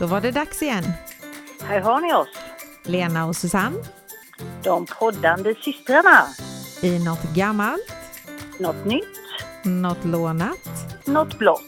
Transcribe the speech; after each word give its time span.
Då 0.00 0.06
var 0.06 0.20
det 0.20 0.30
dags 0.30 0.62
igen. 0.62 0.84
Här 1.62 1.80
har 1.80 2.00
ni 2.00 2.14
oss, 2.14 2.28
Lena 2.84 3.26
och 3.26 3.36
Susanne 3.36 3.76
de 4.62 4.86
poddande 4.86 5.54
systrarna. 5.54 6.26
i 6.82 7.04
något 7.04 7.22
gammalt, 7.34 7.92
Något 8.60 8.84
nytt, 8.84 9.04
något 9.64 10.04
lånat. 10.04 10.58
något 11.06 11.38
blått. 11.38 11.62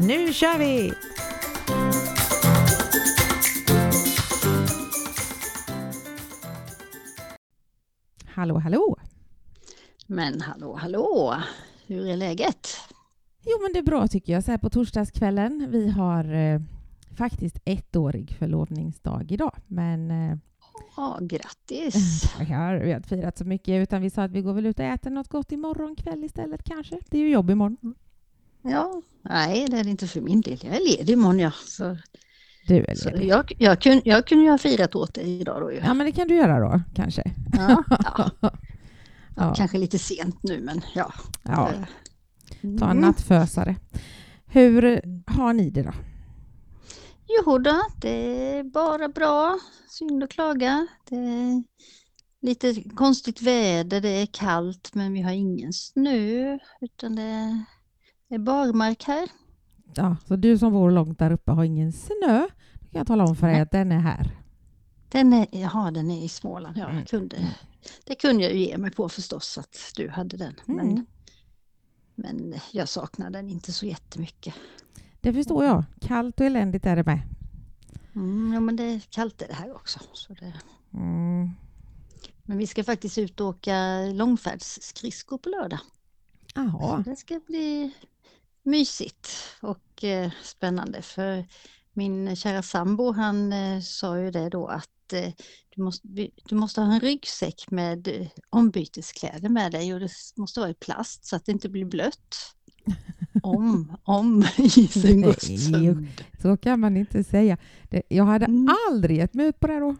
Nu 0.00 0.32
kör 0.32 0.58
vi! 0.58 0.92
Hallå, 8.34 8.58
hallå! 8.58 8.96
Men 10.06 10.40
hallå, 10.40 10.76
hallå! 10.76 11.34
Hur 11.86 12.08
är 12.08 12.16
läget? 12.16 12.68
Jo, 13.44 13.58
men 13.62 13.72
det 13.72 13.78
är 13.78 13.82
bra 13.82 14.08
tycker 14.08 14.32
jag, 14.32 14.44
så 14.44 14.50
här 14.50 14.58
på 14.58 14.70
torsdagskvällen. 14.70 15.66
Vi 15.70 15.90
har 15.90 16.34
eh, 16.34 16.60
faktiskt 17.16 17.58
ettårig 17.64 18.36
förlovningsdag 18.38 19.32
idag, 19.32 19.56
men 19.66 20.10
eh, 20.10 20.36
Ja, 20.96 21.18
grattis! 21.20 22.22
ja, 22.38 22.78
vi 22.82 22.90
har 22.90 22.96
inte 22.96 23.08
firat 23.08 23.38
så 23.38 23.44
mycket, 23.44 23.82
utan 23.82 24.02
vi 24.02 24.10
sa 24.10 24.22
att 24.22 24.30
vi 24.30 24.42
går 24.42 24.52
väl 24.52 24.66
ut 24.66 24.78
och 24.78 24.84
äter 24.84 25.10
något 25.10 25.28
gott 25.28 25.52
imorgon 25.52 25.96
kväll 25.96 26.24
istället 26.24 26.64
kanske. 26.64 26.98
Det 27.10 27.18
är 27.18 27.22
ju 27.22 27.30
jobb 27.30 27.50
imorgon. 27.50 27.94
Ja, 28.62 29.02
nej, 29.22 29.66
det 29.70 29.78
är 29.78 29.84
det 29.84 29.90
inte 29.90 30.06
för 30.06 30.20
min 30.20 30.40
del. 30.40 30.58
Jag 30.62 30.76
är 30.76 30.96
ledig 30.96 31.12
imorgon, 31.12 31.38
ja. 31.38 31.50
Så, 31.66 31.96
Du 32.66 32.84
är 32.84 32.94
så 32.94 33.10
ledig. 33.10 33.26
jag, 33.26 33.52
jag, 33.58 33.80
kunde, 33.80 34.02
jag 34.04 34.26
kunde 34.26 34.44
ju 34.44 34.50
ha 34.50 34.58
firat 34.58 34.94
åt 34.94 35.14
dig 35.14 35.40
idag 35.40 35.62
då 35.62 35.72
ju. 35.72 35.78
Ja, 35.78 35.94
men 35.94 36.06
det 36.06 36.12
kan 36.12 36.28
du 36.28 36.34
göra 36.34 36.60
då, 36.60 36.80
kanske. 36.94 37.22
Ja, 37.52 37.82
ja. 37.88 38.30
Ja. 39.38 39.54
Kanske 39.54 39.78
lite 39.78 39.98
sent 39.98 40.42
nu, 40.42 40.60
men 40.60 40.80
ja. 40.94 41.12
Ja, 41.42 41.70
Eh, 42.66 42.78
ta 42.78 42.84
en 42.84 42.90
mm. 42.90 43.00
nattfösare. 43.00 43.76
Hur 44.46 45.00
har 45.26 45.52
ni 45.52 45.70
det 45.70 45.82
då? 45.82 45.92
Jo 47.28 47.58
då, 47.58 47.82
det 48.00 48.08
är 48.58 48.64
bara 48.64 49.08
bra. 49.08 49.58
Synd 49.88 50.24
att 50.24 50.30
klaga. 50.30 50.86
Det 51.08 51.16
är 51.16 51.62
lite 52.40 52.82
konstigt 52.82 53.42
väder, 53.42 54.00
det 54.00 54.08
är 54.08 54.26
kallt 54.26 54.94
men 54.94 55.12
vi 55.12 55.20
har 55.22 55.32
ingen 55.32 55.72
snö 55.72 56.58
utan 56.80 57.16
det 57.16 57.62
är 58.28 58.38
barmark 58.38 59.04
här. 59.04 59.28
Ja, 59.94 60.16
så 60.28 60.36
du 60.36 60.58
som 60.58 60.72
bor 60.72 60.90
långt 60.90 61.18
där 61.18 61.30
uppe 61.32 61.52
har 61.52 61.64
ingen 61.64 61.92
snö. 61.92 62.46
Då 62.80 62.88
kan 62.90 62.98
jag 62.98 63.06
tala 63.06 63.24
om 63.24 63.36
för 63.36 63.46
dig 63.46 63.60
att 63.60 63.70
den 63.70 63.92
är 63.92 63.98
här. 63.98 64.30
Den 65.08 65.32
är, 65.32 65.46
jaha, 65.50 65.90
den 65.90 66.10
är 66.10 66.24
i 66.24 66.28
Småland. 66.28 66.76
Ja, 66.78 66.84
Mm. 66.84 66.96
jag 66.96 67.06
kunde, 67.08 67.36
det 68.04 68.14
kunde 68.14 68.42
jag 68.42 68.52
ju 68.54 68.58
ge 68.66 68.78
mig 68.78 68.90
på 68.90 69.08
förstås 69.08 69.58
att 69.58 69.78
du 69.96 70.08
hade 70.08 70.36
den. 70.36 70.54
Men, 70.66 70.80
Mm. 70.90 71.06
men 72.14 72.54
jag 72.72 72.88
saknar 72.88 73.30
den 73.30 73.48
inte 73.48 73.72
så 73.72 73.86
jättemycket. 73.86 74.54
Det 75.26 75.32
förstår 75.32 75.64
jag. 75.64 75.84
Kallt 76.00 76.40
och 76.40 76.46
eländigt 76.46 76.86
är 76.86 76.96
det 76.96 77.04
med. 77.04 77.20
Mm, 78.14 78.52
ja, 78.52 78.60
men 78.60 78.76
det 78.76 78.84
är 78.84 79.00
kallt 79.00 79.42
är 79.42 79.48
det 79.48 79.54
här 79.54 79.74
också. 79.74 80.00
Så 80.12 80.34
det, 80.34 80.52
Mm. 80.94 81.50
men 82.42 82.58
vi 82.58 82.66
ska 82.66 82.84
faktiskt 82.84 83.18
ut 83.18 83.40
och 83.40 83.46
åka 83.46 83.98
långfärdsskridskor 84.12 85.38
på 85.38 85.48
lördag. 85.48 85.78
Jaha. 86.54 87.02
Det 87.06 87.16
ska 87.16 87.40
bli 87.46 87.94
mysigt 88.62 89.28
och 89.62 90.04
eh, 90.04 90.30
spännande 90.42 91.02
för 91.02 91.46
min 91.92 92.36
kära 92.36 92.62
sambo 92.62 93.12
han 93.12 93.52
eh, 93.52 93.80
sa 93.80 94.18
ju 94.18 94.30
det 94.30 94.48
då 94.48 94.66
att 94.66 95.12
eh, 95.12 95.32
du, 95.76 95.82
måste, 95.82 96.08
du 96.48 96.54
måste 96.54 96.80
ha 96.80 96.92
en 96.94 97.00
ryggsäck 97.00 97.70
med 97.70 98.08
eh, 98.08 98.26
ombyteskläder 98.50 99.48
med 99.48 99.72
dig 99.72 99.94
och 99.94 100.00
det 100.00 100.10
måste 100.36 100.60
vara 100.60 100.70
i 100.70 100.74
plast 100.74 101.24
så 101.24 101.36
att 101.36 101.44
det 101.44 101.52
inte 101.52 101.68
blir 101.68 101.84
blött. 101.84 102.55
Om, 103.42 103.96
om 104.04 104.44
isen 104.58 105.22
går 105.22 105.32
sönder. 105.32 106.08
Så 106.42 106.56
kan 106.56 106.80
man 106.80 106.96
inte 106.96 107.24
säga. 107.24 107.56
Jag 108.08 108.24
hade 108.24 108.44
Mm. 108.44 108.74
aldrig 108.90 109.18
gett 109.18 109.34
mig 109.34 109.46
ut 109.46 109.60
på 109.60 109.66
det 109.66 109.78
då. 109.80 109.96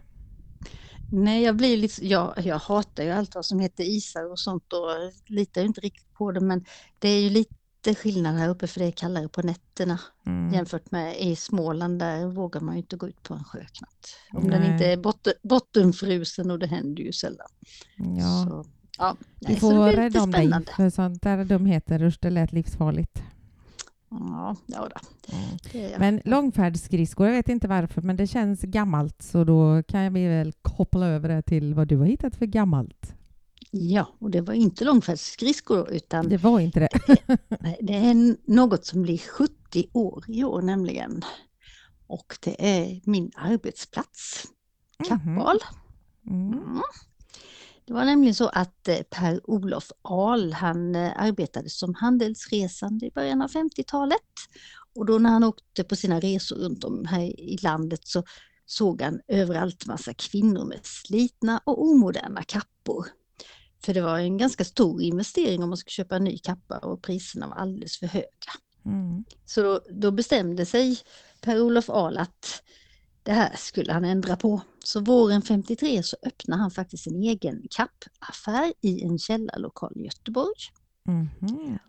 Nej, 1.11 1.43
jag 1.43 1.55
blir 1.55 1.77
lite, 1.77 2.07
jag, 2.07 2.33
jag 2.43 2.59
hatar 2.59 3.03
ju 3.03 3.09
allt 3.11 3.35
vad 3.35 3.45
som 3.45 3.59
heter 3.59 3.83
isar 3.83 4.31
och 4.31 4.39
sånt 4.39 4.73
och 4.73 4.89
litar 5.25 5.63
inte 5.65 5.81
riktigt 5.81 6.13
på 6.13 6.31
det 6.31 6.39
men 6.41 6.65
det 6.99 7.09
är 7.09 7.19
ju 7.19 7.29
lite 7.29 7.95
skillnad 7.95 8.35
här 8.35 8.49
uppe 8.49 8.67
för 8.67 8.79
det 8.79 8.85
är 8.85 8.91
kallare 8.91 9.27
på 9.29 9.41
nätterna. 9.41 9.99
Mm. 10.25 10.53
Jämfört 10.53 10.91
med 10.91 11.21
i 11.21 11.35
Småland, 11.35 11.99
där 11.99 12.25
vågar 12.27 12.61
man 12.61 12.75
ju 12.75 12.81
inte 12.81 12.95
gå 12.95 13.07
ut 13.07 13.23
på 13.23 13.33
en 13.33 13.43
sjöknatt. 13.43 14.07
Om 14.33 14.49
den 14.49 14.61
Nej. 14.61 14.71
inte 14.73 14.85
är 14.85 14.97
botten, 14.97 15.33
bottenfrusen 15.43 16.51
och 16.51 16.59
det 16.59 16.67
händer 16.67 17.03
ju 17.03 17.11
sällan. 17.11 17.47
Ja. 17.97 18.47
Så, 18.49 18.65
ja, 18.97 19.15
nej, 19.39 19.53
så 19.53 19.59
får 19.59 19.73
vara 19.73 19.91
rädda 19.91 20.03
lite 20.03 20.19
om 20.19 20.31
dig, 20.31 20.51
för 20.75 20.89
sånt 20.89 21.21
där 21.21 21.45
dumheter, 21.45 22.03
usch, 22.03 22.17
det 22.21 22.29
lät 22.29 22.51
livsfarligt. 22.51 23.23
Ja, 24.09 24.55
ja 24.65 24.89
är, 25.73 25.99
Men 25.99 26.21
långfärdsskridskor, 26.25 27.27
jag 27.27 27.33
vet 27.33 27.49
inte 27.49 27.67
varför, 27.67 28.01
men 28.01 28.15
det 28.17 28.27
känns 28.27 28.61
gammalt, 28.61 29.21
så 29.21 29.43
då 29.43 29.83
kan 29.83 30.13
vi 30.13 30.27
väl 30.27 30.53
koppla 30.61 31.07
över 31.07 31.29
det 31.29 31.41
till 31.41 31.73
vad 31.73 31.87
du 31.87 31.97
har 31.97 32.05
hittat 32.05 32.35
för 32.35 32.45
gammalt. 32.45 33.13
ja, 33.71 34.07
och 34.19 34.31
det 34.31 34.41
var 34.41 34.53
inte 34.53 34.85
långfärdsskridskor 34.85 35.91
utan 35.91 36.29
Det 36.29 36.37
var 36.37 36.59
inte 36.59 36.79
det. 36.79 37.17
det 37.81 37.93
är 37.93 38.35
något 38.51 38.85
som 38.85 39.01
blir 39.01 39.17
70 39.17 39.89
år 39.93 40.23
i 40.27 40.43
år 40.43 40.61
nämligen. 40.61 41.21
Och 42.07 42.37
det 42.43 42.79
är 42.79 43.01
min 43.03 43.31
arbetsplats, 43.35 44.43
Kappal. 45.07 45.59
Mm. 46.29 46.53
Mm. 46.53 46.81
Det 47.87 47.93
var 47.93 48.05
nämligen 48.05 48.35
så 48.35 48.47
att 48.47 48.87
eh, 48.87 49.01
Per-Olof 49.01 49.91
Ahl, 50.01 50.53
han 50.53 50.95
eh, 50.95 51.11
arbetade 51.15 51.69
som 51.69 51.95
handelsresande 51.95 53.05
i 53.05 53.11
början 53.11 53.41
av 53.41 53.51
50-talet. 53.51 54.19
Och 54.95 55.05
då 55.05 55.17
när 55.17 55.29
han 55.29 55.43
åkte 55.43 55.83
på 55.83 55.95
sina 55.95 56.19
resor 56.19 56.55
runt 56.55 56.83
om 56.83 57.05
här 57.05 57.39
i 57.39 57.57
landet 57.61 58.07
så 58.07 58.23
såg 58.65 59.01
han 59.01 59.19
överallt 59.27 59.85
massa 59.85 60.13
kvinnor 60.13 60.65
med 60.65 60.79
slitna 60.83 61.61
och 61.63 61.83
omoderna 61.83 62.43
kappor. 62.43 63.07
För 63.83 63.93
det 63.93 64.01
var 64.01 64.19
en 64.19 64.37
ganska 64.37 64.65
stor 64.65 65.01
investering 65.01 65.63
om 65.63 65.69
man 65.69 65.77
skulle 65.77 65.91
köpa 65.91 66.15
en 66.15 66.23
ny 66.23 66.37
kappa 66.37 66.77
och 66.77 67.01
priserna 67.01 67.47
var 67.47 67.55
alldeles 67.55 67.99
för 67.99 68.07
höga. 68.07 68.27
Mm. 68.85 69.23
Så 69.45 69.61
då, 69.61 69.81
då 69.89 70.11
bestämde 70.11 70.65
sig 70.65 70.99
Per-Olof 71.41 71.89
Ahl 71.89 72.17
att 72.17 72.63
det 73.27 73.33
här 73.33 73.55
skulle 73.57 73.93
han 73.93 74.05
ändra 74.05 74.35
på. 74.35 74.61
Så 74.83 74.99
våren 74.99 75.41
53 75.41 76.03
så 76.03 76.17
öppnade 76.23 76.61
han 76.61 76.71
faktiskt 76.71 77.07
en 77.07 77.23
egen 77.23 77.63
kappaffär 77.69 78.73
i 78.81 79.03
en 79.03 79.19
källarlokal 79.19 79.93
i 79.95 80.03
Göteborg. 80.03 80.55
Mhm. 81.05 81.79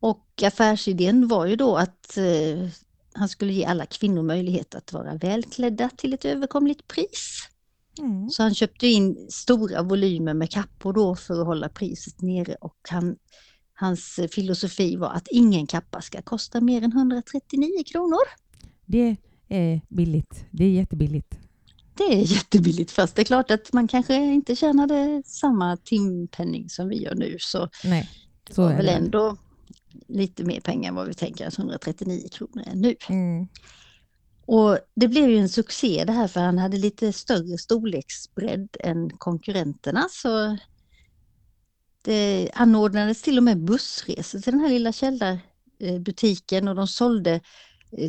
Och 0.00 0.42
affärsidén 0.42 1.28
var 1.28 1.46
ju 1.46 1.56
då 1.56 1.76
att 1.76 2.16
eh, 2.16 2.68
han 3.14 3.28
skulle 3.28 3.52
ge 3.52 3.64
alla 3.64 3.86
kvinnor 3.86 4.22
möjlighet 4.22 4.74
att 4.74 4.92
vara 4.92 5.14
välklädda 5.14 5.90
till 5.96 6.14
ett 6.14 6.24
överkomligt 6.24 6.88
pris. 6.88 7.48
Mm. 7.98 8.30
Så 8.30 8.42
han 8.42 8.54
köpte 8.54 8.86
in 8.86 9.26
stora 9.30 9.82
volymer 9.82 10.34
med 10.34 10.50
kappor 10.50 10.92
då 10.92 11.16
för 11.16 11.40
att 11.40 11.46
hålla 11.46 11.68
priset 11.68 12.20
nere 12.20 12.54
och 12.54 12.78
han, 12.88 13.16
hans 13.74 14.20
filosofi 14.30 14.96
var 14.96 15.10
att 15.10 15.28
ingen 15.30 15.66
kappa 15.66 16.00
ska 16.00 16.22
kosta 16.22 16.60
mer 16.60 16.82
än 16.82 16.92
139 16.92 17.68
kronor. 17.86 18.22
Det 18.86 19.16
är 19.56 19.80
billigt. 19.88 20.44
Det 20.50 20.64
är 20.64 20.70
jättebilligt. 20.70 21.38
Det 21.96 22.04
är 22.04 22.32
jättebilligt 22.32 22.90
fast 22.90 23.16
det 23.16 23.22
är 23.22 23.24
klart 23.24 23.50
att 23.50 23.72
man 23.72 23.88
kanske 23.88 24.16
inte 24.16 24.56
tjänade 24.56 25.22
samma 25.26 25.76
timpenning 25.76 26.70
som 26.70 26.88
vi 26.88 27.02
gör 27.02 27.14
nu 27.14 27.36
så 27.40 27.68
Nej, 27.84 28.10
det 28.44 28.54
så 28.54 28.62
var 28.62 28.70
är 28.70 28.76
väl 28.76 28.86
det. 28.86 28.92
ändå 28.92 29.36
lite 30.08 30.44
mer 30.44 30.60
pengar 30.60 30.88
än 30.88 30.94
vad 30.94 31.06
vi 31.06 31.14
tänker 31.14 31.46
att 31.46 31.58
139 31.58 32.28
kronor 32.32 32.64
är 32.66 32.74
nu. 32.74 32.94
Mm. 33.08 33.46
Och 34.46 34.78
det 34.96 35.08
blev 35.08 35.30
ju 35.30 35.38
en 35.38 35.48
succé 35.48 36.04
det 36.06 36.12
här 36.12 36.28
för 36.28 36.40
han 36.40 36.58
hade 36.58 36.76
lite 36.76 37.12
större 37.12 37.58
storleksbredd 37.58 38.76
än 38.80 39.10
konkurrenterna 39.10 40.06
så 40.10 40.56
det 42.02 42.50
anordnades 42.54 43.22
till 43.22 43.38
och 43.38 43.44
med 43.44 43.64
bussresor 43.64 44.40
till 44.40 44.52
den 44.52 44.60
här 44.60 44.68
lilla 44.68 44.92
källarbutiken 44.92 46.68
och 46.68 46.74
de 46.74 46.86
sålde 46.86 47.40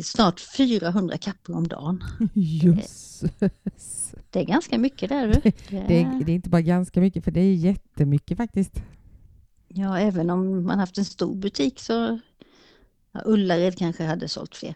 snart 0.02 0.40
400 0.40 1.18
kappor 1.18 1.56
om 1.56 1.68
dagen. 1.68 2.04
Jösses. 2.34 4.14
Det 4.30 4.40
är 4.40 4.44
ganska 4.44 4.78
mycket 4.78 5.08
där 5.08 5.28
du. 5.28 5.32
Det 5.68 6.00
är, 6.00 6.24
det 6.24 6.32
är 6.32 6.34
inte 6.34 6.50
bara 6.50 6.60
ganska 6.62 7.00
mycket, 7.00 7.24
för 7.24 7.30
det 7.30 7.40
är 7.40 7.54
jättemycket 7.54 8.36
faktiskt. 8.36 8.72
Ja, 9.68 9.98
även 9.98 10.30
om 10.30 10.64
man 10.64 10.78
haft 10.78 10.98
en 10.98 11.04
stor 11.04 11.34
butik 11.34 11.80
så 11.80 12.20
ja, 13.12 13.22
Ullared 13.24 13.78
kanske 13.78 14.04
hade 14.04 14.28
sålt 14.28 14.56
fler. 14.56 14.74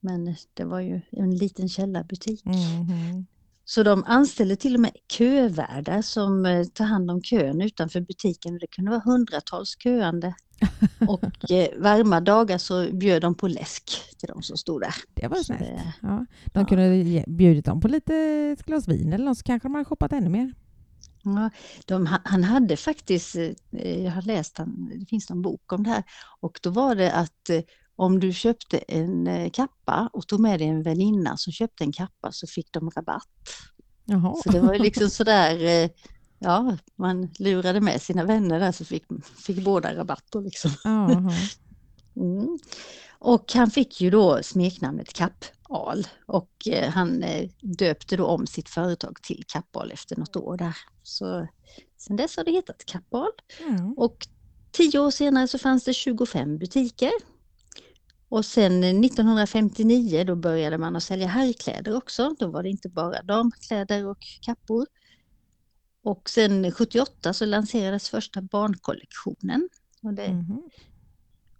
Men 0.00 0.34
det 0.54 0.64
var 0.64 0.80
ju 0.80 1.00
en 1.10 1.36
liten 1.36 1.68
källarbutik. 1.68 2.44
Mhm. 2.44 3.26
Så 3.64 3.82
de 3.82 4.04
anställde 4.06 4.56
till 4.56 4.74
och 4.74 4.80
med 4.80 4.92
kövärdar 5.08 6.02
som 6.02 6.46
eh, 6.46 6.64
tar 6.64 6.84
hand 6.84 7.10
om 7.10 7.22
kön 7.22 7.60
utanför 7.60 8.00
butiken. 8.00 8.58
Det 8.58 8.66
kunde 8.66 8.90
vara 8.90 9.02
hundratals 9.04 9.76
köande. 9.78 10.34
Och 11.08 11.50
eh, 11.50 11.68
varma 11.80 12.20
dagar 12.20 12.58
så 12.58 12.88
bjöd 12.92 13.22
de 13.22 13.34
på 13.34 13.48
läsk 13.48 13.90
till 14.18 14.28
de 14.28 14.42
som 14.42 14.56
stod 14.56 14.80
där. 14.80 14.94
Det 15.14 15.28
var 15.28 15.36
snällt. 15.36 15.60
det- 15.60 15.94
Ja. 16.02 16.26
De 16.46 16.66
kunde 16.66 17.24
bjudit 17.28 17.64
dem 17.64 17.80
på 17.80 17.88
lite 17.88 18.14
ett 18.52 18.64
glas 18.66 18.88
vin 18.88 19.12
eller 19.12 19.24
något 19.24 19.38
så 19.38 19.44
kanske 19.44 19.68
de 19.68 19.74
hade 19.74 19.84
shoppat 19.84 20.12
ännu 20.12 20.28
mer. 20.28 20.54
Ja, 21.22 21.50
de, 21.86 22.06
ha- 22.06 22.20
han 22.24 22.44
hade 22.44 22.76
faktiskt, 22.76 23.36
eh, 23.72 24.04
jag 24.04 24.10
har 24.12 24.22
läst, 24.22 24.58
han, 24.58 24.90
det 25.00 25.06
finns 25.06 25.30
någon 25.30 25.42
bok 25.42 25.72
om 25.72 25.82
det 25.84 25.90
här, 25.90 26.02
och 26.40 26.58
då 26.62 26.70
var 26.70 26.94
det 26.94 27.12
att 27.12 27.50
eh, 27.50 27.60
om 27.96 28.20
du 28.20 28.32
köpte 28.32 28.78
en 28.78 29.26
eh, 29.26 29.50
kappa 29.50 30.10
och 30.12 30.26
tog 30.26 30.40
med 30.40 30.60
dig 30.60 30.68
en 30.68 30.82
väninna 30.82 31.36
som 31.36 31.52
köpte 31.52 31.84
en 31.84 31.92
kappa 31.92 32.32
så 32.32 32.46
fick 32.46 32.72
de 32.72 32.90
rabatt. 32.90 33.28
Jaha. 34.04 34.34
Så 34.42 34.50
det 34.52 34.60
var 34.60 34.78
liksom 34.78 35.10
sådär, 35.20 35.90
ja, 36.40 36.76
man 36.96 37.30
lurade 37.38 37.80
med 37.80 38.02
sina 38.02 38.24
vänner 38.24 38.60
där 38.60 38.72
så 38.72 38.84
fick, 38.84 39.04
fick 39.46 39.64
båda 39.64 39.94
rabatter 39.96 40.40
liksom. 40.40 40.70
Mm. 42.16 42.58
Och 43.18 43.52
han 43.54 43.70
fick 43.70 44.00
ju 44.00 44.10
då 44.10 44.42
smeknamnet 44.42 45.12
Kappal 45.12 46.06
och 46.26 46.50
eh, 46.70 46.90
han 46.90 47.22
eh, 47.22 47.50
döpte 47.60 48.16
då 48.16 48.26
om 48.26 48.46
sitt 48.46 48.68
företag 48.68 49.22
till 49.22 49.44
Kappal 49.46 49.90
efter 49.92 50.16
något 50.16 50.36
år 50.36 50.56
där. 50.56 50.76
Så 51.02 51.48
sen 51.98 52.16
dess 52.16 52.36
har 52.36 52.44
det 52.44 52.50
hetat 52.52 52.84
Kappal 52.86 53.30
Mm. 53.68 53.92
och 53.92 54.16
tio 54.72 54.98
år 54.98 55.10
senare 55.10 55.48
så 55.48 55.58
fanns 55.58 55.84
det 55.84 55.94
25 55.94 56.58
butiker. 56.58 57.12
Och 58.28 58.44
sen 58.44 58.84
1959 58.84 60.24
då 60.24 60.36
började 60.36 60.78
man 60.78 60.96
att 60.96 61.02
sälja 61.02 61.26
herrkläder 61.26 61.96
också. 61.96 62.34
Då 62.38 62.48
var 62.50 62.62
det 62.62 62.68
inte 62.70 62.88
bara 62.88 63.22
damkläder 63.22 64.06
och 64.06 64.18
kappor. 64.42 64.86
Och 66.02 66.30
sen 66.30 66.72
78 66.72 67.32
så 67.32 67.44
lanserades 67.44 68.08
första 68.10 68.42
barnkollektionen. 68.42 69.68
Och 70.02 70.14
det, 70.14 70.28
Mhm. 70.32 70.62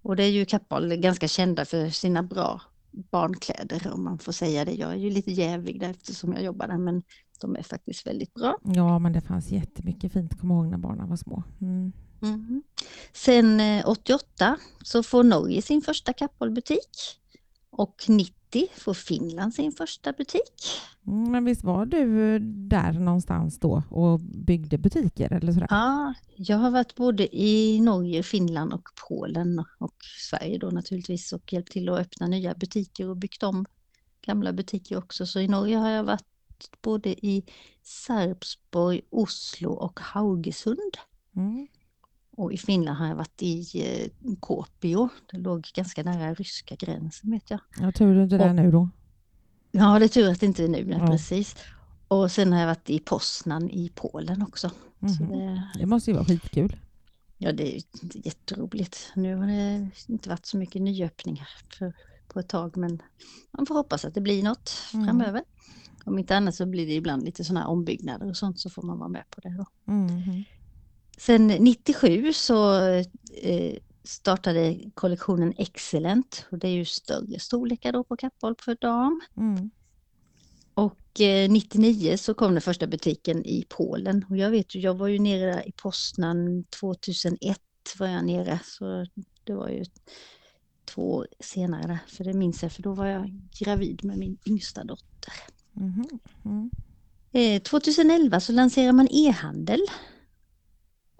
och 0.02 0.16
det 0.16 0.22
är 0.24 0.30
ju 0.30 0.44
Kappahl 0.44 0.96
ganska 0.96 1.28
kända 1.28 1.64
för 1.64 1.90
sina 1.90 2.22
bra 2.22 2.60
barnkläder 2.90 3.90
om 3.94 4.04
man 4.04 4.18
får 4.18 4.32
säga 4.32 4.64
det. 4.64 4.72
Jag 4.72 4.90
är 4.90 4.96
ju 4.96 5.10
lite 5.10 5.30
jävig 5.32 5.80
där 5.80 5.90
eftersom 5.90 6.32
jag 6.32 6.42
jobbar 6.42 6.68
där 6.68 6.78
men 6.78 7.02
de 7.40 7.56
är 7.56 7.62
faktiskt 7.62 8.06
väldigt 8.06 8.34
bra. 8.34 8.58
Ja, 8.64 8.98
men 8.98 9.12
det 9.12 9.20
fanns 9.20 9.50
jättemycket 9.50 10.12
fint. 10.12 10.40
Kommer 10.40 10.54
ihåg 10.54 10.66
när 10.66 10.78
barnen 10.78 11.08
var 11.08 11.16
små. 11.16 11.42
Mm. 11.60 11.92
Mhm. 12.20 12.62
Sen 13.12 13.60
eh, 13.60 13.88
88 13.88 14.56
så 14.82 15.02
får 15.02 15.24
Norge 15.24 15.62
sin 15.62 15.82
första 15.82 16.12
Kappahl-butik 16.12 17.18
och 17.70 18.04
90 18.08 18.34
får 18.76 18.94
Finland 18.94 19.54
sin 19.54 19.72
första 19.72 20.12
butik. 20.12 20.80
Mm, 21.06 21.32
Men 21.32 21.44
visst 21.44 21.64
var 21.64 21.86
du 21.86 22.34
eh, 22.34 22.40
där 22.40 22.92
någonstans 22.92 23.58
då 23.58 23.82
och 23.90 24.20
byggde 24.20 24.78
butiker 24.78 25.32
eller 25.32 25.52
sådär? 25.52 25.68
Ja, 25.70 26.14
jag 26.36 26.56
har 26.56 26.70
varit 26.70 26.94
både 26.94 27.36
i 27.36 27.80
Norge, 27.80 28.22
Finland 28.22 28.72
och 28.72 28.88
Polen 29.08 29.64
och 29.78 29.96
Sverige 30.30 30.58
då 30.58 30.70
naturligtvis 30.70 31.32
och 31.32 31.52
hjälpt 31.52 31.72
till 31.72 31.88
att 31.88 31.98
öppna 31.98 32.26
nya 32.26 32.54
butiker 32.54 33.08
och 33.08 33.16
byggt 33.16 33.42
om 33.42 33.66
gamla 34.26 34.52
butiker 34.52 34.98
också. 34.98 35.26
Så 35.26 35.40
i 35.40 35.48
Norge 35.48 35.76
har 35.76 35.90
jag 35.90 36.04
varit 36.04 36.24
både 36.82 37.26
i 37.26 37.44
Sarpsborg, 37.82 39.00
Oslo 39.10 39.70
och 39.70 40.00
Haugesund. 40.00 40.96
Mm. 41.36 41.68
Och 42.40 42.52
i 42.52 42.56
Finland 42.56 42.98
har 42.98 43.06
jag 43.06 43.14
varit 43.16 43.42
i 43.42 43.60
eh, 43.74 44.34
Kuopio. 44.42 45.08
Det 45.32 45.38
låg 45.38 45.62
ganska 45.74 46.02
nära 46.02 46.34
ryska 46.34 46.74
gränsen 46.74 47.30
vet 47.30 47.50
jag. 47.50 47.60
Jag 47.80 47.94
tur 47.94 48.14
du 48.14 48.22
inte 48.22 48.34
är 48.36 48.38
där 48.38 48.48
Och- 48.48 48.54
nu 48.54 48.70
då. 48.70 48.88
Ja, 49.72 49.98
det 49.98 50.04
är 50.04 50.08
tur 50.08 50.30
att 50.30 50.40
det 50.40 50.46
inte 50.46 50.64
är 50.64 50.68
nu, 50.68 50.90
Ja. 50.90 51.06
precis. 51.06 51.56
Och 52.08 52.30
sen 52.32 52.52
har 52.52 52.60
jag 52.60 52.66
varit 52.66 52.90
i 52.90 52.98
Poznan 52.98 53.70
i 53.70 53.92
Polen 53.94 54.42
också. 54.42 54.70
Så 55.18 55.24
Mhm. 55.24 55.38
det, 55.38 55.70
Det 55.78 55.86
måste 55.86 56.10
ju 56.10 56.14
vara 56.14 56.24
skitkul. 56.26 56.76
ja, 57.38 57.52
det 57.52 57.76
är 57.76 57.82
jätteroligt. 58.26 59.12
Nu 59.16 59.36
har 59.36 59.46
det 59.46 59.90
inte 60.08 60.28
varit 60.28 60.46
så 60.46 60.56
mycket 60.56 60.82
nyöppningar 60.82 61.48
för, 61.78 61.92
på 62.28 62.40
ett 62.40 62.48
tag, 62.48 62.76
men 62.76 63.02
man 63.50 63.66
får 63.66 63.74
hoppas 63.74 64.04
att 64.04 64.14
det 64.14 64.20
blir 64.20 64.42
något 64.42 64.72
Mm. 64.94 65.06
framöver. 65.06 65.42
Om 66.04 66.18
inte 66.18 66.36
annat 66.36 66.54
så 66.54 66.66
blir 66.66 66.86
det 66.86 66.92
ibland 66.94 67.24
lite 67.24 67.44
sådana 67.44 67.60
här 67.60 67.68
ombyggnader 67.68 68.28
och 68.28 68.36
sånt 68.36 68.60
så 68.60 68.70
får 68.70 68.82
man 68.82 68.98
vara 68.98 69.08
med 69.08 69.24
på 69.30 69.40
det. 69.40 69.56
Då. 69.56 69.92
Mhm. 69.92 70.44
Sen 71.20 71.46
97 71.46 72.32
så 72.32 72.74
eh, 73.42 73.76
startade 74.04 74.78
kollektionen 74.94 75.54
Excellent 75.56 76.46
och 76.50 76.58
det 76.58 76.68
är 76.68 76.72
ju 76.72 76.84
större 76.84 77.38
storlekar 77.38 77.92
då 77.92 78.04
på 78.04 78.16
Kappahl 78.16 78.54
för 78.64 78.76
dam. 78.80 79.20
Mm. 79.36 79.70
Och 80.74 81.20
eh, 81.20 81.50
99 81.50 82.16
så 82.16 82.34
kom 82.34 82.52
den 82.52 82.62
första 82.62 82.86
butiken 82.86 83.44
i 83.44 83.64
Polen 83.68 84.24
och 84.28 84.36
jag 84.36 84.50
vet 84.50 84.74
ju, 84.74 84.80
jag 84.80 84.94
var 84.94 85.08
ju 85.08 85.18
nere 85.18 85.64
i 85.66 85.72
Poznan 85.72 86.64
2001 86.64 87.58
var 87.98 88.06
jag 88.06 88.24
nere 88.24 88.60
så 88.64 89.06
det 89.44 89.54
var 89.54 89.68
ju 89.68 89.84
två 90.84 91.14
år 91.14 91.26
senare 91.40 91.98
för 92.06 92.24
det 92.24 92.32
minns 92.34 92.62
jag 92.62 92.72
för 92.72 92.82
då 92.82 92.92
var 92.92 93.06
jag 93.06 93.40
gravid 93.58 94.04
med 94.04 94.18
min 94.18 94.38
yngsta 94.46 94.84
dotter. 94.84 95.34
Mm. 96.44 96.70
Eh, 97.32 97.62
2011 97.62 98.40
så 98.40 98.52
lanserar 98.52 98.92
man 98.92 99.08
e-handel. 99.10 99.80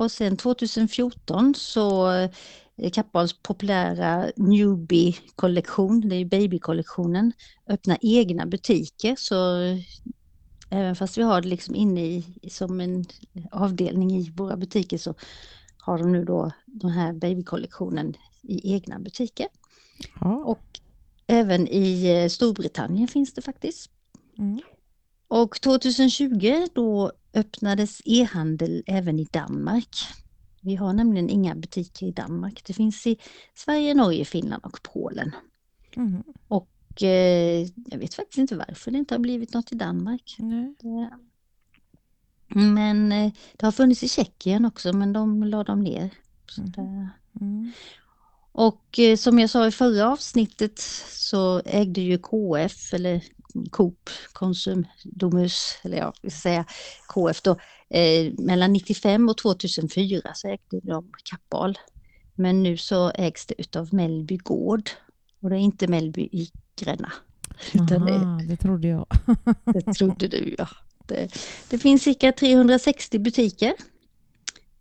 Och 0.01 0.11
sen 0.11 0.37
2014 0.37 1.55
så 1.55 2.13
eh, 2.13 2.91
Kappahls 2.93 3.43
populära 3.43 4.31
Newbie-kollektion, 4.37 6.09
det 6.09 6.17
är 6.17 6.25
babykollektionen, 6.25 7.33
öppnar 7.69 7.99
egna 8.01 8.47
butiker. 8.47 9.17
Så 9.19 9.63
eh, 9.63 9.79
även 10.71 10.97
fast 10.97 11.19
vi 11.19 11.23
har 11.23 11.41
det 11.41 11.49
liksom 11.49 11.75
inne 11.75 12.07
i, 12.07 12.25
som 12.51 12.81
en 12.81 13.05
avdelning 13.51 14.11
i 14.11 14.31
våra 14.31 14.57
butiker 14.57 14.99
så 14.99 15.15
har 15.79 15.99
de 15.99 16.13
nu 16.13 16.25
då 16.25 16.51
den 16.67 16.91
här 16.91 17.13
babykollektionen 17.13 18.15
i 18.43 18.73
egna 18.75 18.99
butiker. 18.99 19.47
Ja. 20.21 20.35
Och 20.35 20.81
även 21.27 21.69
i 21.69 22.07
eh, 22.07 22.29
Storbritannien 22.29 23.09
finns 23.09 23.35
det 23.35 23.43
faktiskt. 23.43 23.91
Mm. 24.39 24.61
Och 25.29 25.61
2020 25.61 26.67
då 26.75 27.13
öppnades 27.35 28.03
e-handel 28.05 28.83
även 28.87 29.19
i 29.19 29.25
Danmark. 29.25 29.97
Vi 30.61 30.77
har 30.77 30.93
nämligen 30.93 31.31
inga 31.31 31.55
butiker 31.55 32.07
i 32.07 32.11
Danmark. 32.11 32.63
Det 32.67 32.73
finns 32.73 33.07
i 33.07 33.17
Sverige, 33.55 33.95
Norge, 33.95 34.25
Finland 34.25 34.65
och 34.65 34.83
Polen. 34.83 35.35
Mhm. 35.97 36.23
Och 36.49 37.03
eh, 37.03 37.67
jag 37.87 37.99
vet 37.99 38.15
faktiskt 38.15 38.39
inte 38.39 38.57
varför 38.57 38.91
det 38.91 38.99
inte 38.99 39.15
har 39.15 39.21
blivit 39.21 39.55
något 39.55 39.73
i 39.73 39.75
Danmark. 39.75 40.37
Det... 40.81 41.11
Men 42.55 43.13
eh, 43.13 43.33
det 43.57 43.67
har 43.67 43.73
funnits 43.73 44.03
i 44.03 44.09
Tjeckien 44.09 44.65
också 44.65 44.93
men 44.93 45.13
de 45.13 45.45
la 45.45 45.65
de 45.65 45.81
ner. 45.81 46.11
Mhm. 46.59 46.73
det... 46.73 47.09
Mm. 47.41 47.73
Och 48.53 48.99
eh, 48.99 49.17
som 49.17 49.39
jag 49.39 49.51
sa 49.51 49.67
i 49.67 49.71
förra 49.71 50.13
avsnittet 50.13 50.79
så 51.09 51.63
ägde 51.65 52.01
ju 52.01 52.19
KF 52.19 52.95
eller 52.95 53.25
Coop 53.71 54.11
Konsum 54.33 54.87
Domus, 55.05 55.79
eller 55.83 55.97
ja, 55.97 56.13
vi 56.23 56.31
ska 56.31 56.41
säga 56.41 56.65
KF 57.07 57.43
då, 57.43 57.57
eh, 57.89 58.33
mellan 58.39 58.73
95 58.73 59.29
och 59.29 59.39
2004 59.39 60.31
så 60.35 60.49
ägde 60.49 60.81
de 60.83 61.13
Kappahl. 61.25 61.79
Men 62.35 62.63
nu 62.63 62.77
så 62.77 63.11
ägs 63.11 63.47
det 63.47 63.55
utav 63.59 63.95
Mellby 63.95 64.37
Gård 64.37 64.91
och 65.41 65.51
det 65.51 65.57
är 65.57 65.61
inte 65.61 65.89
Mellby 65.89 66.23
i 66.23 66.51
Gränna. 66.77 67.13
Utan 67.73 68.07
det, 68.07 68.13
Aha, 68.13 68.41
det 68.49 68.57
trodde 68.57 68.89
jag. 68.89 69.07
det 69.65 69.95
trodde 69.95 70.29
du 70.29 70.55
ja. 70.59 70.69
Det, 71.07 71.35
det 71.71 71.79
finns 71.79 72.03
cirka 72.03 72.33
360 72.33 73.19
butiker. 73.19 73.75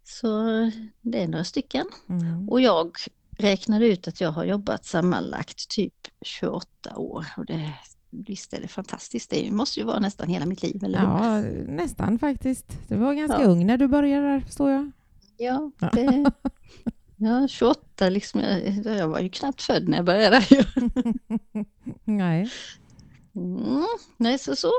Så 0.03 0.27
det 1.01 1.23
är 1.23 1.27
några 1.27 1.43
stycken. 1.43 1.85
Mm. 2.09 2.49
Och 2.49 2.61
jag 2.61 2.97
räknade 3.37 3.85
ut 3.85 4.07
att 4.07 4.21
jag 4.21 4.31
har 4.31 4.45
jobbat 4.45 4.85
sammanlagt 4.85 5.69
typ 5.69 5.93
28 6.21 6.95
år. 6.95 7.25
Och 7.37 7.45
det, 7.45 7.73
visst 8.09 8.53
är 8.53 8.61
det 8.61 8.67
fantastiskt, 8.67 9.29
det 9.29 9.51
måste 9.51 9.79
ju 9.79 9.85
vara 9.85 9.99
nästan 9.99 10.29
hela 10.29 10.45
mitt 10.45 10.63
liv, 10.63 10.83
eller 10.83 10.99
hur? 10.99 11.07
Ja, 11.07 11.41
nästan 11.73 12.19
faktiskt. 12.19 12.65
Du 12.87 12.95
var 12.95 13.13
ganska 13.13 13.41
Ja. 13.41 13.47
ung 13.47 13.65
när 13.65 13.77
du 13.77 13.87
började 13.87 14.27
där, 14.27 14.39
förstår 14.39 14.69
jag. 14.71 14.91
Ja, 15.37 15.71
det, 15.91 16.31
ja 17.15 17.47
28 17.47 18.09
liksom, 18.09 18.41
jag, 18.41 18.85
jag 18.97 19.07
var 19.07 19.19
ju 19.19 19.29
knappt 19.29 19.61
född 19.61 19.87
när 19.89 19.97
jag 19.97 20.05
började. 20.05 20.41
Nej. 22.05 22.49
Mm, 23.35 23.85
nej, 24.17 24.37
så 24.39 24.55
så 24.55 24.71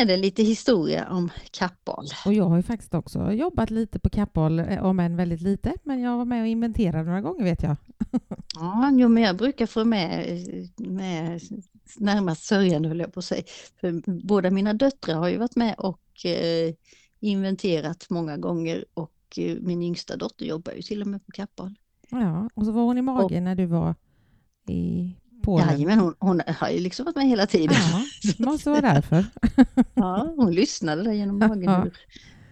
är 0.00 0.04
det 0.04 0.16
lite 0.16 0.42
historia 0.42 1.08
om 1.10 1.30
Kappahl. 1.50 2.06
Och 2.26 2.32
jag 2.34 2.44
har 2.44 2.56
ju 2.56 2.62
faktiskt 2.62 2.94
också 2.94 3.32
jobbat 3.32 3.70
lite 3.70 3.98
på 3.98 4.10
Kappahl, 4.10 4.58
eh, 4.58 4.84
om 4.84 5.00
än 5.00 5.16
väldigt 5.16 5.40
lite, 5.40 5.72
men 5.84 6.00
jag 6.00 6.16
var 6.16 6.24
med 6.24 6.40
och 6.42 6.48
inventerade 6.48 7.04
några 7.04 7.20
gånger 7.20 7.44
vet 7.44 7.62
jag. 7.62 7.76
Ja, 8.54 8.90
jo, 8.92 9.08
men 9.08 9.22
jag 9.22 9.36
brukar 9.36 9.66
få 9.66 9.84
med, 9.84 10.38
med 10.76 11.40
närmast 11.96 12.44
sörjande 12.44 12.88
höll 12.88 13.00
jag 13.00 13.12
på 13.12 13.18
att 13.18 13.24
säga. 13.24 13.42
För 13.80 14.02
båda 14.26 14.50
mina 14.50 14.74
döttrar 14.74 15.14
har 15.14 15.28
ju 15.28 15.36
varit 15.38 15.56
med 15.56 15.74
och 15.78 16.26
eh, 16.26 16.74
inventerat 17.20 18.06
många 18.10 18.36
gånger 18.36 18.84
och 18.94 19.12
eh, 19.36 19.56
min 19.60 19.82
yngsta 19.82 20.16
dotter 20.16 20.44
jobbar 20.46 20.72
ju 20.72 20.82
till 20.82 21.00
och 21.00 21.06
med 21.06 21.26
på 21.26 21.32
Kappahl. 21.32 21.74
Ja, 22.10 22.48
och 22.54 22.64
så 22.64 22.72
var 22.72 22.82
hon 22.82 22.98
i 22.98 23.02
magen 23.02 23.44
när 23.44 23.54
du 23.54 23.66
var 23.66 23.94
i 24.68 25.14
Polen. 25.42 25.80
men 25.86 25.98
hon, 25.98 26.14
hon 26.18 26.42
har 26.46 26.68
ju 26.68 26.78
liksom 26.80 27.04
varit 27.04 27.16
med 27.16 27.26
hela 27.26 27.46
tiden. 27.46 27.76
Ja, 27.92 28.04
det 28.22 28.38
måste 28.44 28.70
vara 28.70 28.80
därför. 28.80 29.24
Ja, 29.94 30.32
hon 30.36 30.52
lyssnade 30.54 31.02
där 31.02 31.12
genom 31.12 31.38
magen 31.48 31.62
Ja. 31.62 31.82
hur 31.82 31.92